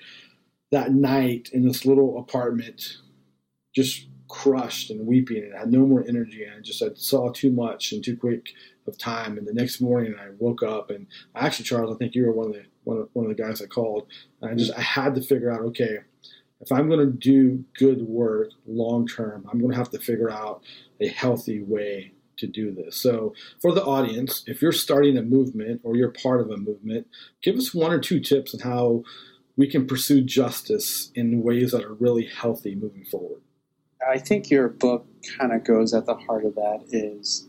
that 0.71 0.93
night 0.93 1.51
in 1.53 1.67
this 1.67 1.85
little 1.85 2.19
apartment, 2.19 2.99
just 3.75 4.07
crushed 4.29 4.91
and 4.91 5.07
weeping 5.07 5.45
and 5.45 5.55
I 5.55 5.61
had 5.61 5.73
no 5.73 5.87
more 5.87 6.05
energy 6.07 6.45
and 6.45 6.55
I 6.55 6.61
just 6.61 6.83
I 6.83 6.89
saw 6.95 7.31
too 7.31 7.51
much 7.51 7.93
and 7.93 8.05
too 8.05 8.17
quick 8.17 8.51
of 8.87 8.99
time 8.99 9.39
and 9.39 9.47
the 9.47 9.53
next 9.53 9.81
morning 9.81 10.15
I 10.19 10.29
woke 10.39 10.63
up 10.63 10.91
and 10.91 11.07
actually 11.35 11.65
Charles 11.65 11.95
I 11.95 11.99
think 11.99 12.15
you 12.15 12.27
were 12.27 12.33
one 12.33 12.49
of 12.49 12.53
the 12.55 12.65
one 12.85 12.99
of, 12.99 13.09
one 13.13 13.31
of 13.31 13.37
the 13.37 13.43
guys 13.43 13.63
I 13.63 13.67
called 13.67 14.07
and 14.41 14.51
I 14.51 14.55
just 14.55 14.73
I 14.77 14.81
had 14.81 15.15
to 15.15 15.23
figure 15.23 15.51
out 15.51 15.61
okay 15.61 15.99
if 16.61 16.73
I'm 16.73 16.89
going 16.89 17.01
to 17.01 17.13
do 17.13 17.65
good 17.79 18.03
work 18.03 18.51
long 18.67 19.07
term 19.07 19.47
I'm 19.51 19.59
going 19.59 19.73
to 19.73 19.79
have 19.79 19.91
to 19.91 19.99
figure 19.99 20.31
out 20.31 20.63
a 21.01 21.09
healthy 21.09 21.63
way 21.63 22.13
to 22.39 22.47
do 22.47 22.73
this. 22.73 23.01
So, 23.01 23.35
for 23.61 23.73
the 23.73 23.85
audience, 23.85 24.43
if 24.47 24.63
you're 24.63 24.73
starting 24.73 25.19
a 25.19 25.23
movement 25.23 25.81
or 25.85 25.97
you're 25.97 26.11
part 26.11 26.41
of 26.41 26.51
a 26.51 26.57
movement, 26.57 27.07
give 27.43 27.57
us 27.57 27.75
one 27.75 27.93
or 27.93 27.99
two 27.99 28.21
tips 28.21 28.55
on 28.55 28.61
how 28.61 29.03
we 29.57 29.67
can 29.67 29.87
pursue 29.87 30.23
justice 30.23 31.11
in 31.15 31.43
ways 31.43 31.73
that 31.73 31.85
are 31.85 31.95
really 31.95 32.27
healthy 32.27 32.75
moving 32.75 33.05
forward. 33.05 33.43
I 34.07 34.19
think 34.19 34.51
your 34.51 34.69
book 34.69 35.07
kind 35.39 35.53
of 35.53 35.65
goes 35.65 35.95
at 35.95 36.07
the 36.07 36.15
heart 36.15 36.45
of 36.45 36.55
that 36.55 36.85
is 36.91 37.49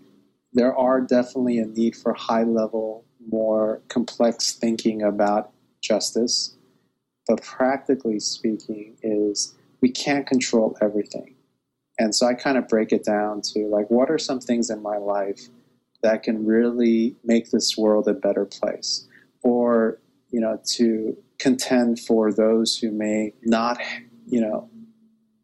there 0.53 0.75
are 0.75 1.01
definitely 1.01 1.59
a 1.59 1.65
need 1.65 1.95
for 1.95 2.13
high 2.13 2.43
level, 2.43 3.05
more 3.27 3.81
complex 3.88 4.53
thinking 4.53 5.01
about 5.03 5.51
justice. 5.81 6.55
But 7.27 7.43
practically 7.43 8.19
speaking, 8.19 8.97
is 9.03 9.55
we 9.81 9.91
can't 9.91 10.25
control 10.25 10.75
everything. 10.81 11.35
And 11.99 12.15
so 12.15 12.25
I 12.25 12.33
kind 12.33 12.57
of 12.57 12.67
break 12.67 12.91
it 12.91 13.03
down 13.03 13.41
to 13.53 13.67
like, 13.67 13.89
what 13.91 14.09
are 14.09 14.17
some 14.17 14.39
things 14.39 14.69
in 14.69 14.81
my 14.81 14.97
life 14.97 15.41
that 16.01 16.23
can 16.23 16.45
really 16.45 17.15
make 17.23 17.51
this 17.51 17.77
world 17.77 18.07
a 18.07 18.13
better 18.13 18.45
place? 18.45 19.07
Or, 19.43 19.99
you 20.31 20.39
know, 20.39 20.59
to 20.75 21.15
contend 21.38 21.99
for 21.99 22.33
those 22.33 22.77
who 22.77 22.91
may 22.91 23.33
not, 23.43 23.79
you 24.25 24.41
know, 24.41 24.69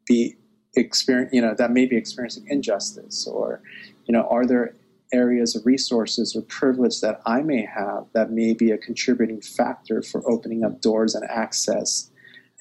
be 0.07 0.37
experience, 0.75 1.33
you 1.33 1.41
know, 1.41 1.53
that 1.57 1.71
may 1.71 1.85
be 1.85 1.95
experiencing 1.95 2.45
injustice, 2.49 3.27
or 3.27 3.61
you 4.05 4.13
know, 4.13 4.27
are 4.29 4.45
there 4.45 4.75
areas 5.13 5.55
of 5.55 5.65
resources 5.65 6.35
or 6.35 6.41
privilege 6.41 7.01
that 7.01 7.21
I 7.25 7.41
may 7.41 7.65
have 7.65 8.05
that 8.13 8.31
may 8.31 8.53
be 8.53 8.71
a 8.71 8.77
contributing 8.77 9.41
factor 9.41 10.01
for 10.01 10.27
opening 10.29 10.63
up 10.63 10.81
doors 10.81 11.15
and 11.15 11.23
access 11.29 12.09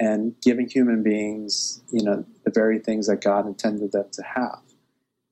and 0.01 0.35
giving 0.43 0.69
human 0.69 1.03
beings, 1.03 1.83
you 1.91 2.03
know, 2.05 2.25
the 2.45 2.51
very 2.51 2.79
things 2.79 3.07
that 3.07 3.23
God 3.23 3.47
intended 3.47 3.93
them 3.93 4.07
to 4.13 4.23
have. 4.23 4.61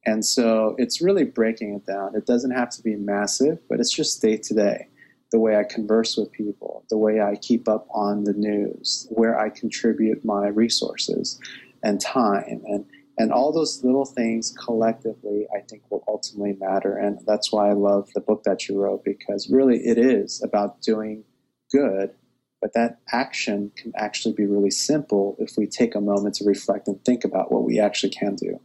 And 0.05 0.25
so 0.25 0.75
it's 0.79 1.01
really 1.01 1.25
breaking 1.25 1.75
it 1.75 1.87
down. 1.87 2.17
It 2.17 2.27
doesn't 2.27 2.53
have 2.53 2.71
to 2.71 2.83
be 2.83 2.97
massive, 2.97 3.59
but 3.69 3.81
it's 3.81 3.93
just 3.93 4.21
day 4.23 4.37
to 4.37 4.55
day. 4.55 4.89
The 5.31 5.39
way 5.39 5.57
I 5.57 5.65
converse 5.65 6.17
with 6.17 6.31
people, 6.33 6.85
the 6.91 6.99
way 6.99 7.21
I 7.21 7.37
keep 7.37 7.69
up 7.69 7.87
on 7.91 8.25
the 8.25 8.35
news, 8.35 9.07
where 9.11 9.39
I 9.39 9.49
contribute 9.49 10.25
my 10.25 10.49
resources 10.49 11.41
and 11.83 12.01
time 12.01 12.63
and 12.67 12.87
And 13.19 13.31
all 13.31 13.53
those 13.53 13.85
little 13.85 14.07
things 14.07 14.55
collectively, 14.65 15.47
I 15.55 15.61
think, 15.61 15.83
will 15.91 16.03
ultimately 16.09 16.57
matter. 16.59 16.97
And 16.97 17.21
that's 17.27 17.53
why 17.53 17.69
I 17.69 17.75
love 17.75 18.09
the 18.15 18.21
book 18.21 18.45
that 18.45 18.69
you 18.69 18.81
wrote, 18.81 19.05
because 19.05 19.51
really 19.51 19.79
it 19.87 19.99
is 19.99 20.43
about 20.43 20.81
doing 20.81 21.25
good. 21.71 22.15
But 22.61 22.73
that 22.75 23.01
action 23.13 23.73
can 23.77 23.93
actually 23.97 24.35
be 24.35 24.47
really 24.47 24.71
simple 24.71 25.37
if 25.39 25.57
we 25.59 25.67
take 25.67 25.95
a 25.95 26.01
moment 26.01 26.37
to 26.37 26.45
reflect 26.45 26.89
and 26.89 27.05
think 27.05 27.25
about 27.25 27.53
what 27.53 27.65
we 27.65 27.79
actually 27.81 28.11
can 28.11 28.35
do. 28.37 28.61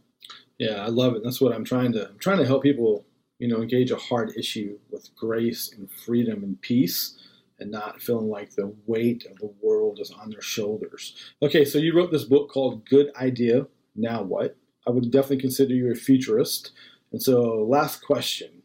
Yeah, 0.56 0.84
I 0.84 0.88
love 0.88 1.14
it. 1.14 1.22
That's 1.22 1.40
what 1.40 1.52
I'm 1.52 1.64
trying 1.64 1.92
to 1.92 2.08
I'm 2.08 2.18
trying 2.18 2.38
to 2.38 2.46
help 2.46 2.62
people, 2.62 3.04
you 3.38 3.48
know, 3.48 3.60
engage 3.60 3.90
a 3.90 3.96
hard 3.96 4.32
issue 4.36 4.78
with 4.90 5.14
grace 5.16 5.72
and 5.76 5.90
freedom 5.90 6.42
and 6.42 6.60
peace 6.60 7.18
and 7.58 7.70
not 7.70 8.00
feeling 8.00 8.28
like 8.28 8.54
the 8.54 8.74
weight 8.86 9.26
of 9.30 9.38
the 9.38 9.52
world 9.60 9.98
is 10.00 10.10
on 10.10 10.30
their 10.30 10.40
shoulders. 10.40 11.14
Okay, 11.42 11.64
so 11.64 11.78
you 11.78 11.96
wrote 11.96 12.10
this 12.10 12.24
book 12.24 12.50
called 12.50 12.86
Good 12.88 13.10
Idea, 13.16 13.66
Now 13.96 14.22
What? 14.22 14.56
I 14.86 14.90
would 14.90 15.10
definitely 15.10 15.40
consider 15.40 15.74
you 15.74 15.90
a 15.90 15.94
futurist. 15.94 16.72
And 17.12 17.22
so 17.22 17.66
last 17.68 18.02
question. 18.02 18.62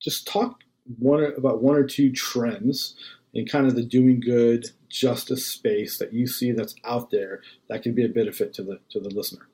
Just 0.00 0.26
talk 0.26 0.60
one 0.98 1.22
about 1.36 1.62
one 1.62 1.76
or 1.76 1.84
two 1.84 2.10
trends 2.10 2.94
in 3.34 3.46
kind 3.46 3.66
of 3.66 3.74
the 3.74 3.84
doing 3.84 4.20
good 4.20 4.66
justice 4.88 5.46
space 5.46 5.98
that 5.98 6.12
you 6.12 6.26
see 6.26 6.52
that's 6.52 6.74
out 6.84 7.10
there 7.10 7.40
that 7.68 7.82
could 7.82 7.94
be 7.94 8.04
a 8.04 8.08
benefit 8.08 8.52
to 8.54 8.62
the 8.62 8.80
to 8.90 9.00
the 9.00 9.10
listener. 9.10 9.48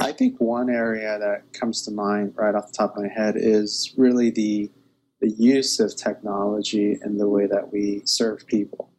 I 0.00 0.12
think 0.12 0.40
one 0.40 0.70
area 0.70 1.18
that 1.18 1.52
comes 1.52 1.82
to 1.82 1.90
mind 1.90 2.34
right 2.36 2.54
off 2.54 2.68
the 2.68 2.72
top 2.72 2.96
of 2.96 3.02
my 3.02 3.08
head 3.08 3.34
is 3.36 3.94
really 3.96 4.30
the 4.30 4.70
the 5.20 5.30
use 5.30 5.80
of 5.80 5.96
technology 5.96 6.98
in 7.04 7.16
the 7.18 7.28
way 7.28 7.46
that 7.46 7.72
we 7.72 8.02
serve 8.04 8.46
people. 8.46 8.90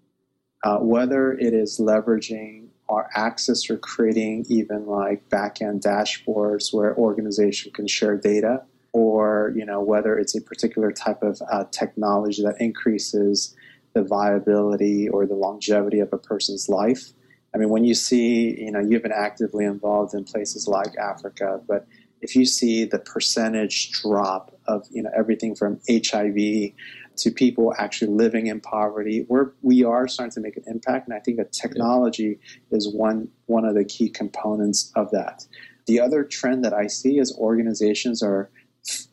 Uh, 0.64 0.80
whether 0.80 1.34
it 1.34 1.54
is 1.54 1.80
leveraging 1.80 2.68
our 2.90 3.10
access 3.16 3.70
or 3.70 3.78
creating 3.78 4.46
even 4.50 4.86
like 4.86 5.28
back-end 5.30 5.82
dashboards 5.82 6.74
where 6.74 6.96
organization 6.98 7.72
can 7.72 7.88
share 7.88 8.18
data, 8.18 8.64
or 8.94 9.54
you 9.56 9.66
know 9.66 9.82
whether 9.82 10.18
it's 10.18 10.36
a 10.36 10.42
particular 10.42 10.92
type 10.92 11.22
of 11.22 11.42
uh, 11.52 11.66
technology 11.72 12.42
that 12.44 12.56
increases 12.60 13.56
the 13.94 14.04
viability 14.04 15.08
or 15.10 15.26
the 15.26 15.34
longevity 15.34 16.00
of 16.00 16.12
a 16.14 16.18
person's 16.18 16.70
life. 16.70 17.14
I 17.54 17.58
mean, 17.58 17.70
when 17.70 17.86
you 17.86 17.94
see, 17.94 18.60
you 18.60 18.72
know, 18.72 18.82
you've 18.82 19.04
been 19.04 19.14
actively 19.14 19.64
involved 19.64 20.14
in 20.14 20.26
places 20.26 20.68
like 20.68 20.98
Africa, 20.98 21.62
but 21.68 21.88
if 22.26 22.36
you 22.36 22.44
see 22.44 22.86
the 22.86 22.98
percentage 22.98 23.92
drop 23.92 24.60
of, 24.68 24.88
you 24.90 25.04
know, 25.04 25.12
everything 25.16 25.54
from 25.54 25.80
HIV 25.88 26.72
to 27.18 27.32
people 27.32 27.72
actually 27.78 28.12
living 28.12 28.48
in 28.48 28.60
poverty, 28.60 29.28
we're, 29.30 29.52
we 29.62 29.84
are 29.84 30.08
starting 30.08 30.32
to 30.32 30.40
make 30.40 30.58
an 30.58 30.64
impact. 30.66 31.08
And 31.08 31.16
I 31.16 31.20
think 31.20 31.38
that 31.38 31.54
technology 31.54 32.40
is 32.72 32.92
one, 32.92 33.28
one 33.46 33.64
of 33.64 33.76
the 33.76 33.86
key 33.86 34.10
components 34.10 34.92
of 34.96 35.12
that. 35.12 35.46
The 35.86 36.00
other 36.00 36.24
trend 36.24 36.66
that 36.66 36.74
I 36.74 36.88
see 36.88 37.20
is 37.20 37.38
organizations 37.38 38.24
are, 38.24 38.50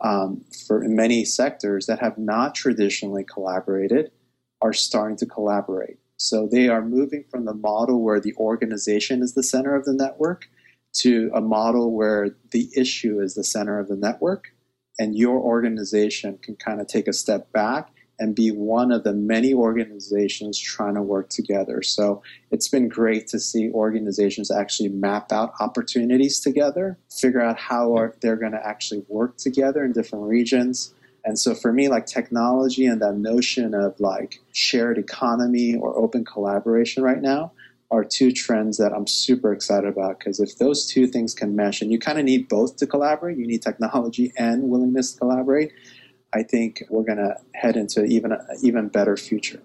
um, 0.00 0.42
for 0.66 0.80
many 0.80 1.26
sectors 1.26 1.84
that 1.88 2.00
have 2.00 2.16
not 2.16 2.54
traditionally 2.54 3.24
collaborated, 3.24 4.10
are 4.62 4.72
starting 4.72 5.18
to 5.18 5.26
collaborate. 5.26 5.98
So 6.16 6.48
they 6.50 6.68
are 6.68 6.82
moving 6.82 7.24
from 7.30 7.44
the 7.44 7.52
model 7.52 8.00
where 8.00 8.20
the 8.20 8.34
organization 8.38 9.22
is 9.22 9.34
the 9.34 9.42
center 9.42 9.74
of 9.74 9.84
the 9.84 9.92
network 9.92 10.48
to 10.94 11.30
a 11.34 11.40
model 11.40 11.92
where 11.92 12.30
the 12.50 12.68
issue 12.76 13.20
is 13.20 13.34
the 13.34 13.44
center 13.44 13.78
of 13.78 13.88
the 13.88 13.96
network. 13.96 14.54
And 14.98 15.16
your 15.16 15.38
organization 15.38 16.38
can 16.42 16.56
kind 16.56 16.80
of 16.80 16.86
take 16.86 17.08
a 17.08 17.12
step 17.12 17.50
back 17.52 17.90
and 18.18 18.36
be 18.36 18.50
one 18.50 18.92
of 18.92 19.04
the 19.04 19.14
many 19.14 19.54
organizations 19.54 20.58
trying 20.58 20.94
to 20.94 21.02
work 21.02 21.30
together. 21.30 21.82
So 21.82 22.22
it's 22.50 22.68
been 22.68 22.88
great 22.88 23.26
to 23.28 23.40
see 23.40 23.70
organizations 23.70 24.50
actually 24.50 24.90
map 24.90 25.32
out 25.32 25.54
opportunities 25.60 26.38
together, 26.38 26.98
figure 27.10 27.40
out 27.40 27.58
how 27.58 27.96
are, 27.96 28.14
they're 28.20 28.36
going 28.36 28.52
to 28.52 28.64
actually 28.64 29.04
work 29.08 29.38
together 29.38 29.82
in 29.82 29.92
different 29.92 30.26
regions 30.26 30.94
and 31.24 31.38
so 31.38 31.54
for 31.54 31.72
me, 31.72 31.88
like 31.88 32.06
technology 32.06 32.86
and 32.86 33.00
that 33.00 33.16
notion 33.16 33.74
of 33.74 33.98
like 34.00 34.40
shared 34.52 34.98
economy 34.98 35.76
or 35.76 35.96
open 35.96 36.24
collaboration 36.24 37.02
right 37.02 37.20
now 37.20 37.52
are 37.92 38.02
two 38.02 38.32
trends 38.32 38.78
that 38.78 38.92
I'm 38.92 39.06
super 39.06 39.52
excited 39.52 39.86
about 39.86 40.18
because 40.18 40.40
if 40.40 40.56
those 40.56 40.86
two 40.86 41.06
things 41.06 41.34
can 41.34 41.54
mesh, 41.54 41.82
and 41.82 41.92
you 41.92 41.98
kind 41.98 42.18
of 42.18 42.24
need 42.24 42.48
both 42.48 42.78
to 42.78 42.86
collaborate, 42.86 43.36
you 43.36 43.46
need 43.46 43.60
technology 43.60 44.32
and 44.36 44.64
willingness 44.64 45.12
to 45.12 45.18
collaborate. 45.18 45.72
I 46.32 46.42
think 46.42 46.82
we're 46.88 47.04
going 47.04 47.18
to 47.18 47.36
head 47.54 47.76
into 47.76 48.04
even 48.04 48.32
a 48.32 48.38
even 48.62 48.88
better 48.88 49.18
future. 49.18 49.62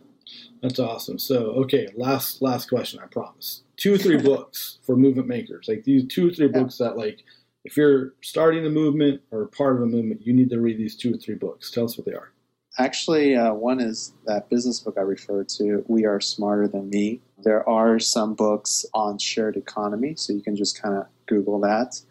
That's 0.61 0.77
awesome. 0.77 1.17
So, 1.17 1.51
okay, 1.63 1.87
last 1.95 2.41
last 2.41 2.67
question. 2.67 2.99
I 3.01 3.07
promise. 3.07 3.63
Two 3.77 3.93
or 3.93 3.97
three 3.97 4.17
books 4.21 4.79
for 4.83 4.97
movement 4.97 5.29
makers, 5.29 5.67
like 5.69 5.85
these 5.85 6.05
two 6.07 6.27
or 6.27 6.31
three 6.31 6.47
yeah. 6.47 6.59
books 6.59 6.77
that 6.79 6.97
like 6.97 7.23
if 7.63 7.77
you're 7.77 8.13
starting 8.21 8.65
a 8.65 8.69
movement 8.69 9.21
or 9.31 9.45
part 9.47 9.77
of 9.77 9.81
a 9.81 9.85
movement, 9.85 10.27
you 10.27 10.33
need 10.33 10.49
to 10.49 10.59
read 10.59 10.77
these 10.77 10.97
two 10.97 11.13
or 11.13 11.17
three 11.17 11.35
books. 11.35 11.71
Tell 11.71 11.85
us 11.85 11.97
what 11.97 12.05
they 12.05 12.13
are. 12.13 12.33
Actually, 12.77 13.35
uh, 13.35 13.53
one 13.53 13.79
is 13.79 14.13
that 14.25 14.49
business 14.49 14.81
book 14.81 14.95
I 14.97 15.01
referred 15.01 15.49
to, 15.49 15.83
We 15.87 16.05
Are 16.05 16.19
Smarter 16.19 16.67
Than 16.67 16.89
Me. 16.89 17.21
There 17.43 17.67
are 17.67 17.99
some 17.99 18.33
books 18.33 18.85
on 18.93 19.19
shared 19.19 19.57
economy, 19.57 20.15
so 20.15 20.33
you 20.33 20.41
can 20.41 20.55
just 20.55 20.81
kind 20.81 20.95
of 20.97 21.05
Google 21.27 21.59
that. 21.61 22.01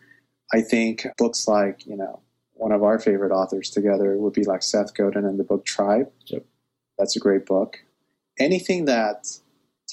I 0.53 0.61
think 0.61 1.07
books 1.19 1.49
like, 1.49 1.87
you 1.87 1.97
know, 1.97 2.21
one 2.53 2.73
of 2.73 2.83
our 2.83 2.99
favorite 2.99 3.33
authors 3.33 3.71
together 3.71 4.17
would 4.17 4.33
be 4.33 4.45
like 4.45 4.63
Seth 4.63 4.95
Godin 4.95 5.25
and 5.25 5.39
the 5.39 5.45
book 5.45 5.65
Tribe. 5.65 6.11
Yep. 6.27 6.45
That's 6.99 7.17
a 7.17 7.21
great 7.21 7.45
book. 7.45 7.79
Anything 8.39 8.85
that 8.87 9.27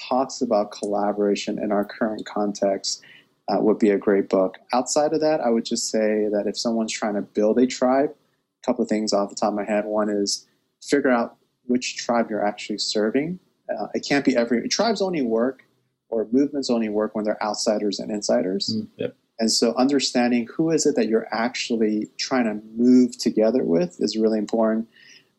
talks 0.07 0.41
about 0.41 0.71
collaboration 0.71 1.59
in 1.59 1.71
our 1.71 1.85
current 1.85 2.25
context 2.25 3.01
uh, 3.47 3.57
would 3.59 3.79
be 3.79 3.89
a 3.89 3.97
great 3.97 4.29
book. 4.29 4.57
Outside 4.71 5.13
of 5.13 5.21
that, 5.21 5.41
I 5.41 5.49
would 5.49 5.65
just 5.65 5.89
say 5.89 6.27
that 6.31 6.43
if 6.45 6.57
someone's 6.57 6.93
trying 6.93 7.15
to 7.15 7.21
build 7.21 7.57
a 7.59 7.67
tribe, 7.67 8.11
a 8.11 8.65
couple 8.65 8.83
of 8.83 8.89
things 8.89 9.13
off 9.13 9.29
the 9.29 9.35
top 9.35 9.49
of 9.49 9.55
my 9.55 9.65
head. 9.65 9.85
One 9.85 10.09
is 10.09 10.47
figure 10.81 11.09
out 11.09 11.37
which 11.65 11.97
tribe 11.97 12.29
you're 12.29 12.45
actually 12.45 12.77
serving. 12.77 13.39
Uh, 13.77 13.87
it 13.93 14.05
can't 14.07 14.25
be 14.25 14.35
every 14.35 14.67
tribes 14.69 15.01
only 15.01 15.21
work 15.21 15.63
or 16.09 16.27
movements 16.31 16.69
only 16.69 16.89
work 16.89 17.15
when 17.15 17.25
they're 17.25 17.41
outsiders 17.43 17.99
and 17.99 18.11
insiders. 18.11 18.75
Mm, 18.75 18.87
yep. 18.97 19.15
And 19.39 19.51
so 19.51 19.73
understanding 19.75 20.47
who 20.55 20.69
is 20.69 20.85
it 20.85 20.95
that 20.95 21.07
you're 21.07 21.27
actually 21.31 22.09
trying 22.17 22.45
to 22.45 22.61
move 22.75 23.17
together 23.17 23.63
with 23.63 23.97
is 23.99 24.15
really 24.15 24.37
important. 24.37 24.87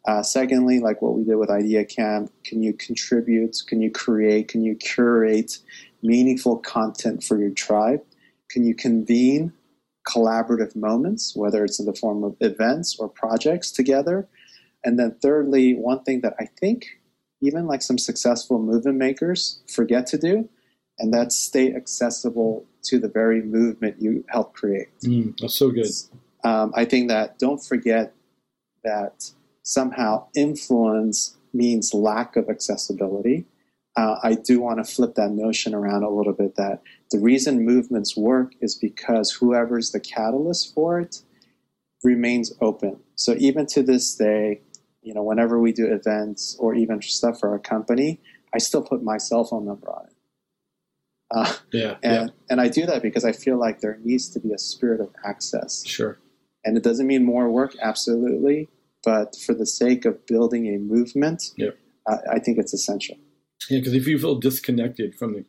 Uh, 0.07 0.23
secondly, 0.23 0.81
like 0.81 1.01
what 1.01 1.15
we 1.15 1.25
did 1.25 1.37
with 1.37 1.49
Idea 1.49 1.85
Camp, 1.85 2.31
can 2.45 2.63
you 2.63 2.75
contribute? 2.75 3.57
Can 3.67 3.81
you 3.81 3.91
create? 3.91 4.49
Can 4.49 4.63
you 4.63 4.75
curate 4.75 5.59
meaningful 6.03 6.59
content 6.59 7.23
for 7.23 7.39
your 7.39 7.51
tribe? 7.51 8.01
Can 8.51 8.65
you 8.65 8.75
convene 8.75 9.53
collaborative 10.07 10.77
moments, 10.77 11.35
whether 11.35 11.65
it's 11.65 11.81
in 11.81 11.87
the 11.87 11.95
form 11.95 12.23
of 12.23 12.37
events 12.41 12.97
or 12.99 13.09
projects 13.09 13.71
together? 13.71 14.29
And 14.85 14.99
then, 14.99 15.17
thirdly, 15.23 15.73
one 15.75 16.03
thing 16.03 16.21
that 16.21 16.35
I 16.39 16.47
think 16.61 17.01
even 17.45 17.67
like 17.67 17.83
some 17.83 17.99
successful 17.99 18.59
movement 18.59 18.99
makers 18.99 19.61
forget 19.69 20.07
to 20.09 20.19
do, 20.19 20.49
and 20.99 21.13
that's 21.13 21.37
stay 21.37 21.75
accessible 21.75 22.65
to 22.85 22.99
the 22.99 23.09
very 23.09 23.43
movement 23.43 23.97
you 24.01 24.25
help 24.29 24.55
create. 24.55 24.89
Mm, 25.05 25.37
that's 25.39 25.57
so 25.57 25.71
good. 25.71 25.89
Um, 26.45 26.73
I 26.75 26.85
think 26.85 27.09
that 27.09 27.39
don't 27.39 27.63
forget 27.63 28.15
that 28.83 29.31
somehow 29.63 30.27
influence 30.35 31.37
means 31.53 31.95
lack 31.95 32.37
of 32.37 32.51
accessibility 32.51 33.47
uh, 33.97 34.17
I 34.23 34.35
do 34.35 34.61
want 34.61 34.85
to 34.85 34.93
flip 34.93 35.15
that 35.15 35.31
notion 35.31 35.75
around 35.75 36.03
a 36.03 36.11
little 36.11 36.33
bit 36.33 36.57
that 36.57 36.83
the 37.11 37.21
reason 37.21 37.65
movements 37.65 38.17
work 38.17 38.53
is 38.61 38.75
because 38.75 39.31
whoever's 39.31 39.93
the 39.93 40.01
catalyst 40.01 40.75
for 40.75 40.99
it 40.99 41.23
remains 42.03 42.53
open. 42.61 42.99
So 43.15 43.35
even 43.39 43.67
to 43.67 43.83
this 43.83 44.15
day, 44.17 44.61
you 45.05 45.15
know, 45.15 45.23
whenever 45.23 45.61
we 45.61 45.73
do 45.73 45.87
events 45.87 46.57
or 46.59 46.75
even 46.75 47.01
stuff 47.03 47.39
for 47.39 47.51
our 47.51 47.59
company, 47.59 48.21
I 48.55 48.59
still 48.59 48.83
put 48.83 49.03
my 49.03 49.19
cell 49.19 49.45
phone 49.45 49.67
number 49.67 49.91
on 49.91 50.07
it. 50.07 50.13
Uh, 51.31 51.53
yeah, 51.73 51.97
and, 52.03 52.29
yeah. 52.29 52.35
and 52.51 52.61
I 52.61 52.69
do 52.69 52.87
that 52.87 53.03
because 53.03 53.25
I 53.25 53.33
feel 53.33 53.59
like 53.59 53.81
there 53.81 53.99
needs 54.03 54.29
to 54.31 54.41
be 54.41 54.53
a 54.53 54.59
spirit 54.59 55.01
of 55.01 55.11
access. 55.25 55.85
Sure. 55.87 56.19
And 56.65 56.77
it 56.77 56.83
doesn't 56.83 57.07
mean 57.07 57.25
more 57.25 57.51
work, 57.51 57.75
absolutely, 57.83 58.69
but 59.05 59.37
for 59.37 59.55
the 59.55 59.67
sake 59.67 60.05
of 60.05 60.27
building 60.27 60.67
a 60.67 60.79
movement, 60.79 61.43
yep. 61.57 61.77
I, 62.09 62.17
I 62.35 62.39
think 62.39 62.59
it's 62.59 62.73
essential. 62.73 63.17
Yeah, 63.69 63.79
because 63.79 63.95
if 63.95 64.07
you 64.07 64.19
feel 64.19 64.37
disconnected 64.37 65.15
from 65.17 65.35
the 65.35 65.45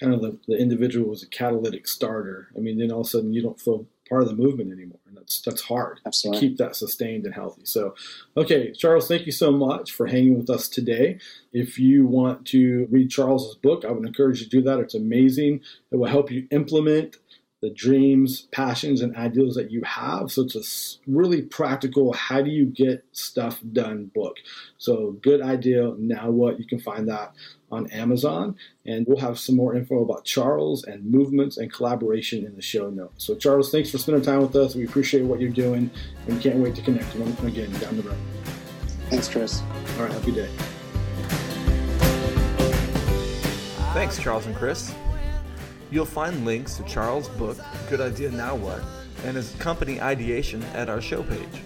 kind 0.00 0.14
of 0.14 0.22
the, 0.22 0.38
the 0.46 0.56
individual 0.56 1.12
as 1.12 1.22
a 1.22 1.28
catalytic 1.28 1.86
starter, 1.88 2.48
I 2.56 2.60
mean, 2.60 2.78
then 2.78 2.90
all 2.90 3.00
of 3.00 3.06
a 3.06 3.10
sudden 3.10 3.32
you 3.32 3.42
don't 3.42 3.60
feel 3.60 3.86
part 4.08 4.22
of 4.22 4.28
the 4.28 4.34
movement 4.34 4.72
anymore, 4.72 5.00
that's 5.24 5.40
that's 5.40 5.62
hard 5.62 6.00
Absolutely. 6.06 6.40
to 6.40 6.48
keep 6.48 6.58
that 6.58 6.76
sustained 6.76 7.24
and 7.24 7.34
healthy. 7.34 7.62
So, 7.64 7.94
okay, 8.36 8.72
Charles, 8.72 9.08
thank 9.08 9.26
you 9.26 9.32
so 9.32 9.50
much 9.50 9.92
for 9.92 10.06
hanging 10.06 10.36
with 10.36 10.50
us 10.50 10.68
today. 10.68 11.18
If 11.52 11.78
you 11.78 12.06
want 12.06 12.46
to 12.48 12.86
read 12.90 13.10
Charles's 13.10 13.54
book, 13.54 13.84
I 13.84 13.90
would 13.90 14.06
encourage 14.06 14.40
you 14.40 14.44
to 14.46 14.50
do 14.50 14.62
that. 14.62 14.80
It's 14.80 14.94
amazing. 14.94 15.60
It 15.90 15.96
will 15.96 16.08
help 16.08 16.30
you 16.30 16.46
implement 16.50 17.16
the 17.64 17.70
dreams, 17.70 18.42
passions, 18.52 19.00
and 19.00 19.16
ideals 19.16 19.54
that 19.54 19.70
you 19.70 19.80
have. 19.84 20.30
So 20.30 20.42
it's 20.42 20.54
a 20.54 21.10
really 21.10 21.40
practical, 21.40 22.12
how 22.12 22.42
do 22.42 22.50
you 22.50 22.66
get 22.66 23.06
stuff 23.12 23.58
done 23.72 24.10
book. 24.14 24.36
So, 24.76 25.12
good 25.22 25.40
idea. 25.40 25.94
Now, 25.96 26.30
what? 26.30 26.58
You 26.58 26.66
can 26.66 26.78
find 26.78 27.08
that 27.08 27.32
on 27.72 27.90
Amazon. 27.90 28.56
And 28.84 29.06
we'll 29.06 29.16
have 29.16 29.38
some 29.38 29.56
more 29.56 29.74
info 29.74 30.02
about 30.02 30.26
Charles 30.26 30.84
and 30.84 31.10
movements 31.10 31.56
and 31.56 31.72
collaboration 31.72 32.44
in 32.44 32.54
the 32.54 32.60
show 32.60 32.90
notes. 32.90 33.24
So, 33.24 33.34
Charles, 33.34 33.72
thanks 33.72 33.90
for 33.90 33.96
spending 33.96 34.22
time 34.22 34.42
with 34.42 34.54
us. 34.56 34.74
We 34.74 34.84
appreciate 34.84 35.22
what 35.22 35.40
you're 35.40 35.48
doing 35.48 35.90
and 36.28 36.42
can't 36.42 36.56
wait 36.56 36.74
to 36.74 36.82
connect 36.82 37.14
again 37.14 37.72
down 37.80 37.96
the 37.96 38.02
road. 38.02 38.18
Thanks, 39.08 39.26
Chris. 39.26 39.62
All 39.96 40.02
right, 40.02 40.12
have 40.12 40.22
a 40.22 40.30
good 40.30 40.34
day. 40.34 40.50
Thanks, 43.94 44.18
Charles 44.18 44.44
and 44.44 44.54
Chris. 44.54 44.94
You'll 45.94 46.04
find 46.04 46.44
links 46.44 46.76
to 46.78 46.82
Charles' 46.82 47.28
book, 47.28 47.56
Good 47.88 48.00
Idea 48.00 48.28
Now 48.28 48.56
What, 48.56 48.82
and 49.24 49.36
his 49.36 49.54
company 49.60 50.00
Ideation 50.00 50.60
at 50.74 50.90
our 50.90 51.00
show 51.00 51.22
page. 51.22 51.62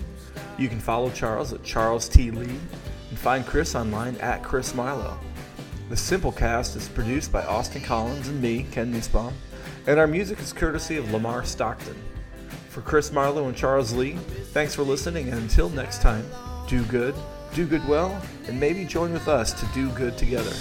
You 0.58 0.68
can 0.68 0.80
follow 0.80 1.08
Charles 1.08 1.54
at 1.54 1.64
Charles 1.64 2.10
T. 2.10 2.30
Lee 2.30 2.60
and 3.08 3.18
find 3.18 3.46
Chris 3.46 3.74
online 3.74 4.16
at 4.16 4.42
Chris 4.42 4.74
Marlow. 4.74 5.18
The 5.88 5.96
Simple 5.96 6.30
Cast 6.30 6.76
is 6.76 6.90
produced 6.90 7.32
by 7.32 7.42
Austin 7.46 7.80
Collins 7.80 8.28
and 8.28 8.42
me, 8.42 8.66
Ken 8.70 8.92
Nussbaum, 8.92 9.32
and 9.86 9.98
our 9.98 10.06
music 10.06 10.40
is 10.40 10.52
courtesy 10.52 10.98
of 10.98 11.10
Lamar 11.10 11.42
Stockton. 11.42 11.96
For 12.68 12.82
Chris 12.82 13.10
Marlow 13.10 13.48
and 13.48 13.56
Charles 13.56 13.94
Lee, 13.94 14.12
thanks 14.52 14.74
for 14.74 14.82
listening, 14.82 15.30
and 15.30 15.40
until 15.40 15.70
next 15.70 16.02
time, 16.02 16.26
do 16.68 16.84
good, 16.84 17.14
do 17.54 17.64
good 17.64 17.88
well, 17.88 18.20
and 18.46 18.60
maybe 18.60 18.84
join 18.84 19.10
with 19.10 19.26
us 19.26 19.54
to 19.54 19.64
do 19.72 19.88
good 19.92 20.18
together. 20.18 20.52